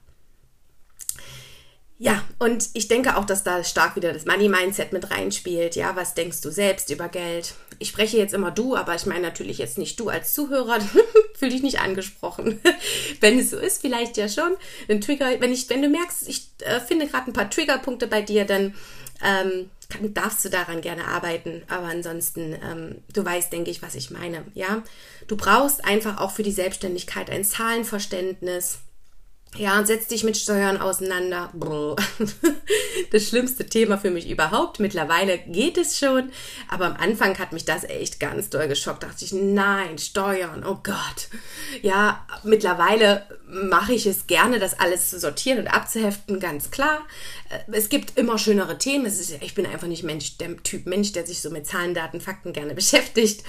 Ja, 2.03 2.21
und 2.41 2.71
ich 2.73 2.89
denke 2.89 3.17
auch, 3.17 3.25
dass 3.25 3.45
da 3.45 3.63
stark 3.63 3.95
wieder 3.95 4.13
das 4.13 4.25
Money-Mindset 4.25 4.93
mit 4.93 5.13
reinspielt. 5.13 5.77
Ja, 5.77 5.95
was 5.95 6.15
denkst 6.15 6.41
du 6.41 6.51
selbst 6.51 6.91
über 6.91 7.09
Geld? 7.09 7.55
Ich 7.79 7.91
spreche 7.91 8.17
jetzt 8.17 8.35
immer 8.35 8.51
du, 8.51 8.75
aber 8.75 8.97
ich 8.97 9.07
meine 9.07 9.21
natürlich 9.21 9.59
jetzt 9.59 9.79
nicht 9.79 10.01
du 10.01 10.09
als 10.09 10.35
Zuhörer. 10.35 10.81
Fühl 11.39 11.51
dich 11.51 11.63
nicht 11.63 11.79
angesprochen. 11.79 12.61
wenn 13.21 13.39
es 13.39 13.51
so 13.51 13.57
ist, 13.57 13.83
vielleicht 13.83 14.17
ja 14.17 14.29
schon. 14.29 14.57
Ein 14.89 15.01
Trigger, 15.01 15.41
wenn 15.41 15.53
ich, 15.53 15.71
wenn 15.71 15.81
du 15.81 15.89
merkst, 15.89 16.29
ich 16.29 16.49
äh, 16.65 16.81
finde 16.81 17.07
gerade 17.07 17.31
ein 17.31 17.35
paar 17.35 17.49
Triggerpunkte 17.49 18.09
bei 18.09 18.21
dir, 18.21 18.47
dann 18.47 18.75
ähm, 19.25 19.71
kann, 19.89 20.13
darfst 20.13 20.45
du 20.45 20.49
daran 20.49 20.81
gerne 20.81 21.07
arbeiten. 21.07 21.63
Aber 21.69 21.87
ansonsten, 21.87 22.57
ähm, 22.69 22.97
du 23.13 23.25
weißt, 23.25 23.53
denke 23.53 23.71
ich, 23.71 23.81
was 23.81 23.95
ich 23.95 24.11
meine. 24.11 24.45
Ja, 24.55 24.83
du 25.29 25.37
brauchst 25.37 25.85
einfach 25.85 26.19
auch 26.19 26.33
für 26.33 26.43
die 26.43 26.51
Selbstständigkeit 26.51 27.31
ein 27.31 27.45
Zahlenverständnis 27.45 28.81
ja, 29.57 29.79
und 29.79 29.87
setz 29.87 30.09
dich 30.09 30.25
mit 30.25 30.37
Steuern 30.37 30.79
auseinander. 30.79 31.51
Das 33.11 33.29
schlimmste 33.29 33.67
Thema 33.67 33.99
für 33.99 34.11
mich 34.11 34.31
überhaupt. 34.31 34.81
Mittlerweile 34.81 35.37
geht 35.39 35.77
es 35.77 35.99
schon, 35.99 36.31
aber 36.69 36.87
am 36.87 36.97
Anfang 36.97 37.39
hat 37.39 37.53
mich 37.53 37.67
das 37.67 37.85
echt 37.85 38.21
ganz 38.21 38.49
doll 38.49 38.69
geschockt. 38.69 39.03
Da 39.03 39.09
dachte 39.09 39.27
ich, 39.27 39.33
nein, 39.35 39.99
Steuern, 39.99 40.65
oh 40.65 40.79
Gott. 40.83 41.29
Ja, 41.83 42.27
mittlerweile 42.43 43.27
mache 43.53 43.93
ich 43.93 44.07
es 44.07 44.27
gerne, 44.27 44.59
das 44.59 44.81
alles 44.81 45.11
zu 45.11 45.21
sortieren 45.21 45.61
und 45.61 45.69
abzuheften, 45.69 46.41
ganz 46.41 46.71
klar. 46.71 47.01
Äh, 47.51 47.77
es 47.77 47.89
gibt 47.89 48.19
immer 48.19 48.39
schönere 48.39 48.79
Themen. 48.79 49.07
Ist, 49.07 49.31
ich 49.41 49.55
bin 49.55 49.67
einfach 49.67 49.87
nicht 49.87 50.03
Mensch, 50.03 50.39
der 50.39 50.57
Typ 50.63 50.87
Mensch, 50.87 51.13
der 51.13 51.27
sich 51.27 51.43
so 51.43 51.51
mit 51.51 51.67
Zahlen, 51.67 51.95
Daten, 51.95 52.21
Fakten 52.21 52.53
gerne 52.53 52.75
beschäftigt. 52.75 53.45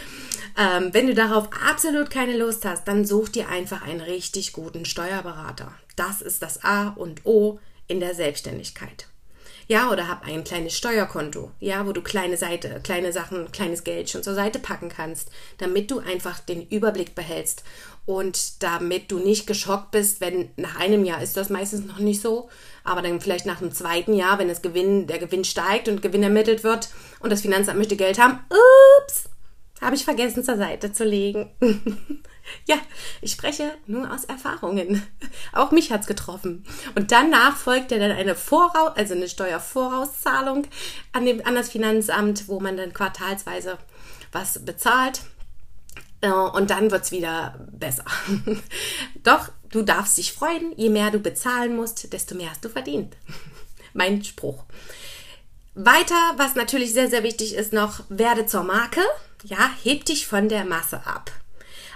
Ähm, 0.57 0.89
wenn 0.91 1.07
du 1.07 1.13
darauf 1.13 1.49
absolut 1.67 2.09
keine 2.09 2.37
Lust 2.37 2.65
hast, 2.65 2.87
dann 2.87 3.05
such 3.05 3.29
dir 3.29 3.47
einfach 3.49 3.81
einen 3.81 4.01
richtig 4.01 4.53
guten 4.53 4.85
Steuerberater. 4.85 5.73
Das 5.95 6.21
ist 6.21 6.41
das 6.41 6.63
A 6.63 6.89
und 6.89 7.25
O 7.25 7.59
in 7.87 7.99
der 7.99 8.13
Selbstständigkeit. 8.13 9.07
Ja, 9.67 9.89
oder 9.91 10.09
hab 10.09 10.25
ein 10.25 10.43
kleines 10.43 10.75
Steuerkonto, 10.77 11.51
ja, 11.61 11.87
wo 11.87 11.93
du 11.93 12.01
kleine 12.01 12.35
Seite, 12.35 12.81
kleine 12.83 13.13
Sachen, 13.13 13.49
kleines 13.51 13.85
Geld 13.85 14.09
schon 14.09 14.21
zur 14.21 14.33
Seite 14.33 14.59
packen 14.59 14.89
kannst, 14.89 15.31
damit 15.57 15.89
du 15.89 15.99
einfach 15.99 16.41
den 16.41 16.67
Überblick 16.67 17.15
behältst 17.15 17.63
und 18.05 18.61
damit 18.63 19.11
du 19.11 19.19
nicht 19.19 19.47
geschockt 19.47 19.91
bist, 19.91 20.19
wenn 20.19 20.49
nach 20.57 20.79
einem 20.79 21.05
Jahr 21.05 21.21
ist 21.21 21.37
das 21.37 21.49
meistens 21.49 21.85
noch 21.85 21.99
nicht 21.99 22.21
so, 22.21 22.49
aber 22.83 23.01
dann 23.01 23.21
vielleicht 23.21 23.45
nach 23.45 23.59
dem 23.59 23.71
zweiten 23.71 24.13
Jahr, 24.13 24.39
wenn 24.39 24.49
das 24.49 24.61
Gewinn, 24.61 25.07
der 25.07 25.19
Gewinn 25.19 25.45
steigt 25.45 25.87
und 25.87 26.01
Gewinn 26.01 26.23
ermittelt 26.23 26.63
wird 26.63 26.89
und 27.19 27.31
das 27.31 27.41
Finanzamt 27.41 27.77
möchte 27.77 27.95
Geld 27.95 28.19
haben, 28.19 28.39
ups, 28.49 29.29
habe 29.81 29.95
ich 29.95 30.03
vergessen 30.03 30.43
zur 30.43 30.57
Seite 30.57 30.91
zu 30.91 31.03
legen. 31.03 31.51
Ja, 32.65 32.75
ich 33.21 33.31
spreche 33.31 33.71
nur 33.87 34.11
aus 34.13 34.25
Erfahrungen. 34.25 35.01
Auch 35.53 35.71
mich 35.71 35.91
hat's 35.91 36.07
getroffen. 36.07 36.65
Und 36.93 37.11
danach 37.11 37.55
folgt 37.55 37.91
ja 37.91 37.99
dann 37.99 38.11
eine 38.11 38.35
Voraus, 38.35 38.95
also 38.95 39.13
eine 39.13 39.29
Steuervorauszahlung 39.29 40.67
an, 41.13 41.25
dem, 41.25 41.45
an 41.45 41.55
das 41.55 41.69
Finanzamt, 41.69 42.47
wo 42.47 42.59
man 42.59 42.77
dann 42.77 42.93
quartalsweise 42.93 43.77
was 44.31 44.63
bezahlt. 44.65 45.21
Äh, 46.23 46.31
und 46.31 46.69
dann 46.69 46.89
wird 46.89 47.03
es 47.03 47.11
wieder 47.11 47.53
besser. 47.71 48.05
Doch, 49.23 49.49
du 49.69 49.83
darfst 49.83 50.17
dich 50.17 50.33
freuen. 50.33 50.73
Je 50.77 50.89
mehr 50.89 51.11
du 51.11 51.19
bezahlen 51.19 51.75
musst, 51.75 52.11
desto 52.13 52.33
mehr 52.33 52.49
hast 52.49 52.63
du 52.63 52.69
verdient. 52.69 53.15
mein 53.93 54.23
Spruch. 54.23 54.63
Weiter, 55.75 56.15
was 56.37 56.55
natürlich 56.55 56.93
sehr, 56.93 57.09
sehr 57.09 57.23
wichtig 57.23 57.55
ist 57.55 57.73
noch, 57.73 58.01
werde 58.07 58.45
zur 58.45 58.63
Marke. 58.63 59.01
Ja, 59.43 59.69
heb 59.83 60.05
dich 60.05 60.25
von 60.25 60.47
der 60.47 60.63
Masse 60.63 61.05
ab. 61.05 61.31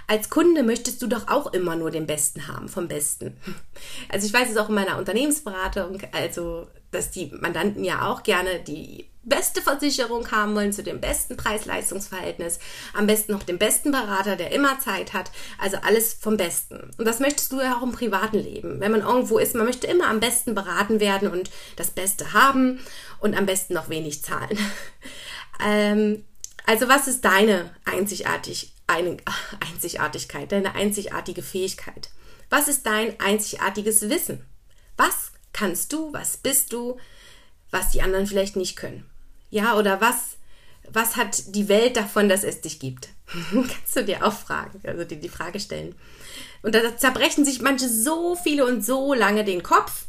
Als 0.06 0.28
Kunde 0.30 0.62
möchtest 0.62 1.00
du 1.00 1.06
doch 1.06 1.28
auch 1.28 1.52
immer 1.52 1.76
nur 1.76 1.90
den 1.90 2.06
Besten 2.06 2.48
haben, 2.48 2.68
vom 2.68 2.86
Besten. 2.86 3.36
Also 4.10 4.26
ich 4.26 4.32
weiß 4.32 4.50
es 4.50 4.56
auch 4.56 4.68
in 4.68 4.74
meiner 4.74 4.98
Unternehmensberatung, 4.98 6.00
also 6.12 6.66
dass 6.90 7.10
die 7.10 7.30
Mandanten 7.40 7.84
ja 7.84 8.08
auch 8.08 8.22
gerne 8.22 8.60
die 8.60 9.06
beste 9.28 9.62
Versicherung 9.62 10.30
haben 10.30 10.54
wollen 10.54 10.72
zu 10.72 10.82
dem 10.82 11.00
besten 11.00 11.36
Preis-Leistungs-Verhältnis, 11.36 12.58
am 12.94 13.06
besten 13.06 13.32
noch 13.32 13.42
den 13.42 13.58
besten 13.58 13.92
Berater, 13.92 14.36
der 14.36 14.52
immer 14.52 14.78
Zeit 14.80 15.12
hat, 15.12 15.30
also 15.58 15.76
alles 15.78 16.14
vom 16.14 16.36
Besten. 16.36 16.90
Und 16.96 17.04
das 17.04 17.20
möchtest 17.20 17.52
du 17.52 17.60
ja 17.60 17.76
auch 17.76 17.82
im 17.82 17.92
privaten 17.92 18.38
Leben. 18.38 18.80
Wenn 18.80 18.92
man 18.92 19.02
irgendwo 19.02 19.38
ist, 19.38 19.54
man 19.54 19.66
möchte 19.66 19.86
immer 19.86 20.08
am 20.08 20.20
besten 20.20 20.54
beraten 20.54 21.00
werden 21.00 21.30
und 21.30 21.50
das 21.76 21.90
Beste 21.90 22.32
haben 22.32 22.80
und 23.20 23.36
am 23.36 23.46
besten 23.46 23.74
noch 23.74 23.88
wenig 23.88 24.22
zahlen. 24.22 24.58
ähm, 25.64 26.24
also 26.66 26.88
was 26.88 27.08
ist 27.08 27.24
deine 27.24 27.74
Einzigartig 27.84 28.72
eine 28.86 29.16
Einzigartigkeit, 29.72 30.52
deine 30.52 30.74
einzigartige 30.74 31.42
Fähigkeit? 31.42 32.10
Was 32.50 32.68
ist 32.68 32.86
dein 32.86 33.18
einzigartiges 33.20 34.08
Wissen? 34.08 34.44
Was 34.96 35.32
kannst 35.52 35.92
du, 35.92 36.12
was 36.12 36.36
bist 36.36 36.72
du, 36.72 36.98
was 37.70 37.90
die 37.90 38.02
anderen 38.02 38.26
vielleicht 38.26 38.56
nicht 38.56 38.76
können? 38.76 39.08
Ja, 39.50 39.76
oder 39.76 40.00
was, 40.00 40.36
was 40.90 41.16
hat 41.16 41.54
die 41.54 41.68
Welt 41.68 41.96
davon, 41.96 42.28
dass 42.28 42.44
es 42.44 42.60
dich 42.60 42.78
gibt? 42.78 43.08
Kannst 43.52 43.96
du 43.96 44.04
dir 44.04 44.24
auch 44.24 44.32
fragen, 44.32 44.80
also 44.86 45.04
dir 45.04 45.18
die 45.18 45.28
Frage 45.28 45.60
stellen. 45.60 45.94
Und 46.62 46.74
da 46.74 46.96
zerbrechen 46.96 47.44
sich 47.44 47.60
manche 47.60 47.88
so 47.88 48.36
viele 48.36 48.66
und 48.66 48.84
so 48.84 49.14
lange 49.14 49.44
den 49.44 49.62
Kopf. 49.62 50.06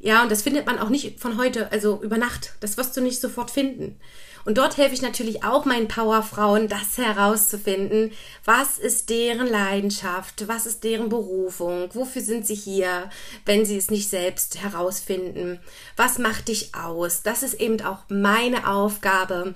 Ja, 0.00 0.22
und 0.22 0.30
das 0.30 0.42
findet 0.42 0.66
man 0.66 0.78
auch 0.78 0.90
nicht 0.90 1.18
von 1.18 1.38
heute, 1.38 1.72
also 1.72 2.00
über 2.02 2.18
Nacht. 2.18 2.54
Das 2.60 2.76
wirst 2.76 2.96
du 2.96 3.00
nicht 3.00 3.20
sofort 3.20 3.50
finden. 3.50 3.98
Und 4.44 4.58
dort 4.58 4.76
helfe 4.76 4.94
ich 4.94 5.02
natürlich 5.02 5.44
auch 5.44 5.64
meinen 5.64 5.88
Powerfrauen, 5.88 6.68
das 6.68 6.98
herauszufinden. 6.98 8.12
Was 8.44 8.78
ist 8.78 9.10
deren 9.10 9.46
Leidenschaft? 9.46 10.48
Was 10.48 10.66
ist 10.66 10.84
deren 10.84 11.08
Berufung? 11.08 11.88
Wofür 11.94 12.22
sind 12.22 12.46
sie 12.46 12.54
hier, 12.54 13.10
wenn 13.44 13.64
sie 13.64 13.76
es 13.76 13.90
nicht 13.90 14.08
selbst 14.08 14.62
herausfinden? 14.62 15.60
Was 15.96 16.18
macht 16.18 16.48
dich 16.48 16.74
aus? 16.74 17.22
Das 17.22 17.42
ist 17.42 17.54
eben 17.54 17.80
auch 17.82 18.04
meine 18.08 18.68
Aufgabe 18.68 19.54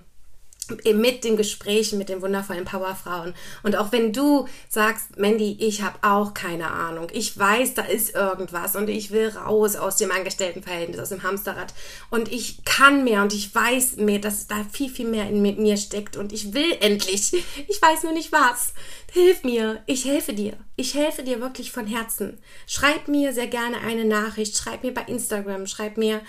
mit 0.94 1.24
den 1.24 1.36
Gesprächen 1.36 1.98
mit 1.98 2.08
den 2.08 2.22
wundervollen 2.22 2.64
Powerfrauen. 2.64 3.34
Und 3.62 3.76
auch 3.76 3.92
wenn 3.92 4.12
du 4.12 4.48
sagst, 4.68 5.18
Mandy, 5.18 5.56
ich 5.60 5.82
habe 5.82 5.98
auch 6.02 6.34
keine 6.34 6.70
Ahnung, 6.70 7.08
ich 7.12 7.36
weiß, 7.38 7.74
da 7.74 7.82
ist 7.82 8.14
irgendwas 8.14 8.76
und 8.76 8.88
ich 8.88 9.10
will 9.10 9.28
raus 9.28 9.76
aus 9.76 9.96
dem 9.96 10.10
Angestelltenverhältnis, 10.10 11.00
aus 11.00 11.10
dem 11.10 11.22
Hamsterrad 11.22 11.74
und 12.10 12.30
ich 12.32 12.64
kann 12.64 13.04
mehr 13.04 13.22
und 13.22 13.32
ich 13.32 13.54
weiß 13.54 13.96
mehr, 13.96 14.18
dass 14.18 14.46
da 14.46 14.64
viel, 14.70 14.90
viel 14.90 15.08
mehr 15.08 15.28
in 15.28 15.42
mir 15.42 15.76
steckt 15.76 16.16
und 16.16 16.32
ich 16.32 16.52
will 16.54 16.76
endlich. 16.80 17.32
Ich 17.68 17.80
weiß 17.80 18.02
nur 18.02 18.12
nicht 18.12 18.32
was. 18.32 18.74
Hilf 19.12 19.44
mir, 19.44 19.82
ich 19.86 20.04
helfe 20.04 20.32
dir. 20.32 20.56
Ich 20.76 20.94
helfe 20.94 21.22
dir 21.22 21.40
wirklich 21.40 21.70
von 21.70 21.86
Herzen. 21.86 22.38
Schreib 22.66 23.08
mir 23.08 23.32
sehr 23.32 23.46
gerne 23.46 23.78
eine 23.80 24.04
Nachricht, 24.04 24.56
schreib 24.56 24.82
mir 24.82 24.94
bei 24.94 25.02
Instagram, 25.02 25.66
schreib 25.66 25.98
mir 25.98 26.22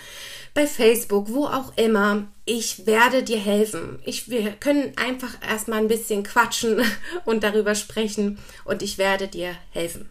bei 0.54 0.66
Facebook, 0.66 1.28
wo 1.28 1.46
auch 1.46 1.76
immer. 1.76 2.28
Ich 2.46 2.86
werde 2.86 3.22
dir 3.22 3.38
helfen. 3.38 3.98
Ich, 4.04 4.30
wir 4.30 4.52
können 4.52 4.92
einfach 4.96 5.34
erstmal 5.46 5.80
ein 5.80 5.88
bisschen 5.88 6.22
quatschen 6.22 6.80
und 7.24 7.42
darüber 7.42 7.74
sprechen 7.74 8.38
und 8.64 8.82
ich 8.82 8.96
werde 8.96 9.28
dir 9.28 9.54
helfen. 9.70 10.08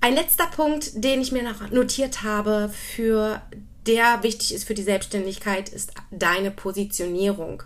Ein 0.00 0.14
letzter 0.14 0.46
Punkt, 0.46 1.04
den 1.04 1.20
ich 1.20 1.30
mir 1.30 1.44
noch 1.44 1.70
notiert 1.70 2.24
habe, 2.24 2.72
für 2.94 3.40
der 3.86 4.22
wichtig 4.22 4.52
ist 4.52 4.64
für 4.64 4.74
die 4.74 4.82
Selbstständigkeit, 4.82 5.68
ist 5.68 5.92
deine 6.10 6.50
Positionierung. 6.50 7.62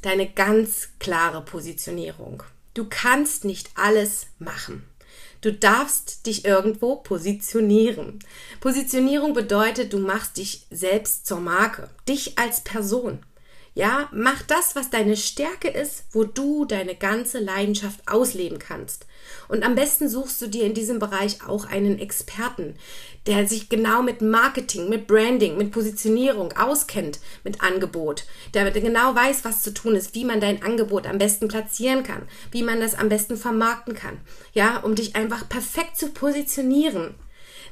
Deine 0.00 0.26
ganz 0.26 0.88
klare 0.98 1.42
Positionierung. 1.42 2.42
Du 2.72 2.86
kannst 2.88 3.44
nicht 3.44 3.70
alles 3.74 4.28
machen. 4.38 4.89
Du 5.40 5.52
darfst 5.52 6.26
dich 6.26 6.44
irgendwo 6.44 6.96
positionieren. 6.96 8.18
Positionierung 8.60 9.32
bedeutet, 9.32 9.92
du 9.92 9.98
machst 9.98 10.36
dich 10.36 10.66
selbst 10.70 11.26
zur 11.26 11.40
Marke, 11.40 11.88
dich 12.06 12.38
als 12.38 12.62
Person. 12.62 13.20
Ja, 13.74 14.08
mach 14.12 14.42
das, 14.42 14.76
was 14.76 14.90
deine 14.90 15.16
Stärke 15.16 15.68
ist, 15.68 16.04
wo 16.12 16.24
du 16.24 16.64
deine 16.64 16.94
ganze 16.94 17.38
Leidenschaft 17.38 18.00
ausleben 18.06 18.58
kannst. 18.58 19.06
Und 19.48 19.64
am 19.64 19.74
besten 19.74 20.08
suchst 20.08 20.40
du 20.42 20.46
dir 20.46 20.64
in 20.64 20.74
diesem 20.74 20.98
Bereich 20.98 21.38
auch 21.46 21.66
einen 21.66 21.98
Experten, 21.98 22.74
der 23.26 23.46
sich 23.46 23.68
genau 23.68 24.02
mit 24.02 24.22
Marketing, 24.22 24.88
mit 24.88 25.06
Branding, 25.06 25.56
mit 25.58 25.72
Positionierung 25.72 26.52
auskennt, 26.56 27.20
mit 27.44 27.60
Angebot, 27.60 28.24
der 28.54 28.70
genau 28.70 29.14
weiß, 29.14 29.44
was 29.44 29.62
zu 29.62 29.74
tun 29.74 29.94
ist, 29.94 30.14
wie 30.14 30.24
man 30.24 30.40
dein 30.40 30.62
Angebot 30.62 31.06
am 31.06 31.18
besten 31.18 31.48
platzieren 31.48 32.02
kann, 32.02 32.22
wie 32.50 32.62
man 32.62 32.80
das 32.80 32.94
am 32.94 33.08
besten 33.08 33.36
vermarkten 33.36 33.94
kann. 33.94 34.18
Ja, 34.52 34.78
um 34.78 34.94
dich 34.94 35.16
einfach 35.16 35.48
perfekt 35.48 35.96
zu 35.98 36.10
positionieren. 36.10 37.14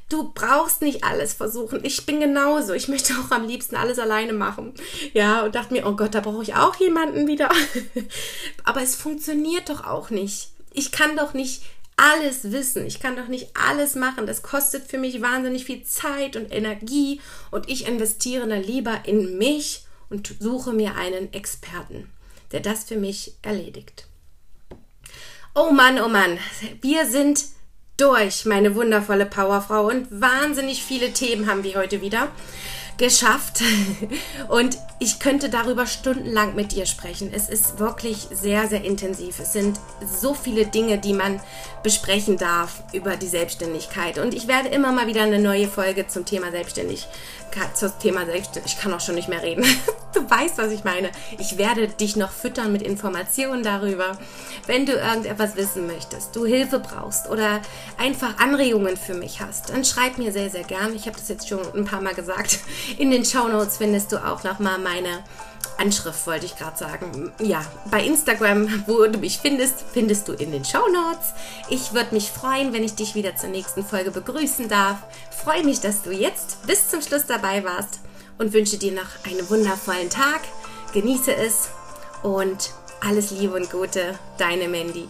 Du 0.08 0.32
brauchst 0.32 0.80
nicht 0.80 1.04
alles 1.04 1.34
versuchen. 1.34 1.84
Ich 1.84 2.06
bin 2.06 2.18
genauso. 2.18 2.72
Ich 2.72 2.88
möchte 2.88 3.12
auch 3.14 3.30
am 3.30 3.46
liebsten 3.46 3.76
alles 3.76 3.98
alleine 3.98 4.32
machen. 4.32 4.72
Ja, 5.12 5.44
und 5.44 5.54
dachte 5.54 5.74
mir, 5.74 5.86
oh 5.86 5.96
Gott, 5.96 6.14
da 6.14 6.20
brauche 6.20 6.42
ich 6.42 6.54
auch 6.54 6.76
jemanden 6.76 7.26
wieder. 7.26 7.50
Aber 8.64 8.82
es 8.82 8.96
funktioniert 8.96 9.68
doch 9.68 9.86
auch 9.86 10.08
nicht. 10.08 10.48
Ich 10.78 10.92
kann 10.92 11.16
doch 11.16 11.34
nicht 11.34 11.62
alles 11.96 12.52
wissen. 12.52 12.86
Ich 12.86 13.00
kann 13.00 13.16
doch 13.16 13.26
nicht 13.26 13.48
alles 13.56 13.96
machen. 13.96 14.28
Das 14.28 14.42
kostet 14.42 14.88
für 14.88 14.96
mich 14.96 15.20
wahnsinnig 15.20 15.64
viel 15.64 15.82
Zeit 15.82 16.36
und 16.36 16.52
Energie 16.52 17.20
und 17.50 17.68
ich 17.68 17.88
investiere 17.88 18.46
dann 18.46 18.62
lieber 18.62 19.02
in 19.04 19.38
mich 19.38 19.82
und 20.08 20.32
suche 20.38 20.72
mir 20.72 20.94
einen 20.94 21.32
Experten, 21.32 22.08
der 22.52 22.60
das 22.60 22.84
für 22.84 22.96
mich 22.96 23.34
erledigt. 23.42 24.06
Oh 25.56 25.72
Mann, 25.72 26.00
oh 26.00 26.08
Mann, 26.08 26.38
wir 26.80 27.06
sind 27.06 27.44
durch, 27.96 28.44
meine 28.44 28.76
wundervolle 28.76 29.26
Powerfrau. 29.26 29.88
Und 29.88 30.06
wahnsinnig 30.12 30.84
viele 30.84 31.12
Themen 31.12 31.50
haben 31.50 31.64
wir 31.64 31.74
heute 31.74 32.00
wieder 32.02 32.28
geschafft. 32.98 33.62
Und 34.48 34.76
ich 34.98 35.20
könnte 35.20 35.48
darüber 35.48 35.86
stundenlang 35.86 36.54
mit 36.54 36.72
dir 36.72 36.84
sprechen. 36.84 37.32
Es 37.32 37.48
ist 37.48 37.78
wirklich 37.78 38.28
sehr, 38.30 38.68
sehr 38.68 38.84
intensiv. 38.84 39.38
Es 39.38 39.52
sind 39.52 39.78
so 40.20 40.34
viele 40.34 40.66
Dinge, 40.66 40.98
die 40.98 41.14
man 41.14 41.40
besprechen 41.82 42.36
darf 42.36 42.82
über 42.92 43.16
die 43.16 43.28
Selbstständigkeit. 43.28 44.18
Und 44.18 44.34
ich 44.34 44.48
werde 44.48 44.68
immer 44.68 44.92
mal 44.92 45.06
wieder 45.06 45.22
eine 45.22 45.38
neue 45.38 45.68
Folge 45.68 46.06
zum 46.08 46.24
Thema 46.24 46.50
Selbstständigkeit 46.50 47.08
zum 47.74 47.98
Thema 47.98 48.26
Selbstständigkeit. 48.26 48.66
Ich 48.66 48.78
kann 48.78 48.92
auch 48.92 49.00
schon 49.00 49.14
nicht 49.14 49.28
mehr 49.28 49.42
reden. 49.42 49.64
Du 50.18 50.28
weißt, 50.28 50.58
was 50.58 50.72
ich 50.72 50.82
meine. 50.82 51.12
Ich 51.38 51.58
werde 51.58 51.86
dich 51.86 52.16
noch 52.16 52.32
füttern 52.32 52.72
mit 52.72 52.82
Informationen 52.82 53.62
darüber. 53.62 54.18
Wenn 54.66 54.84
du 54.84 54.92
irgendetwas 54.94 55.54
wissen 55.54 55.86
möchtest, 55.86 56.34
du 56.34 56.44
Hilfe 56.44 56.80
brauchst 56.80 57.28
oder 57.28 57.60
einfach 57.98 58.36
Anregungen 58.38 58.96
für 58.96 59.14
mich 59.14 59.40
hast, 59.40 59.70
dann 59.70 59.84
schreib 59.84 60.18
mir 60.18 60.32
sehr, 60.32 60.50
sehr 60.50 60.64
gern. 60.64 60.92
Ich 60.92 61.06
habe 61.06 61.16
das 61.16 61.28
jetzt 61.28 61.48
schon 61.48 61.60
ein 61.72 61.84
paar 61.84 62.00
Mal 62.00 62.14
gesagt. 62.14 62.58
In 62.98 63.12
den 63.12 63.24
Show 63.24 63.46
Notes 63.46 63.76
findest 63.76 64.10
du 64.10 64.16
auch 64.16 64.42
nochmal 64.42 64.80
meine 64.80 65.22
Anschrift 65.76 66.26
wollte 66.26 66.46
ich 66.46 66.56
gerade 66.56 66.76
sagen. 66.76 67.30
Ja, 67.40 67.64
bei 67.88 68.02
Instagram, 68.02 68.82
wo 68.88 69.06
du 69.06 69.20
mich 69.20 69.38
findest, 69.38 69.84
findest 69.92 70.26
du 70.26 70.32
in 70.32 70.50
den 70.50 70.64
Show 70.64 70.88
Notes. 70.88 71.32
Ich 71.68 71.92
würde 71.92 72.12
mich 72.12 72.32
freuen, 72.32 72.72
wenn 72.72 72.82
ich 72.82 72.96
dich 72.96 73.14
wieder 73.14 73.36
zur 73.36 73.50
nächsten 73.50 73.84
Folge 73.84 74.10
begrüßen 74.10 74.68
darf. 74.68 74.96
Freue 75.30 75.62
mich, 75.62 75.78
dass 75.78 76.02
du 76.02 76.10
jetzt 76.10 76.66
bis 76.66 76.88
zum 76.88 77.02
Schluss 77.02 77.26
dabei 77.26 77.62
warst 77.62 78.00
und 78.38 78.52
wünsche 78.52 78.78
dir 78.78 78.92
noch 78.92 79.24
einen 79.24 79.48
wundervollen 79.50 80.10
Tag. 80.10 80.40
Genieße 80.92 81.34
es 81.34 81.68
und 82.22 82.70
alles 83.00 83.30
Liebe 83.30 83.54
und 83.54 83.70
Gute, 83.70 84.18
deine 84.38 84.68
Mandy. 84.68 85.08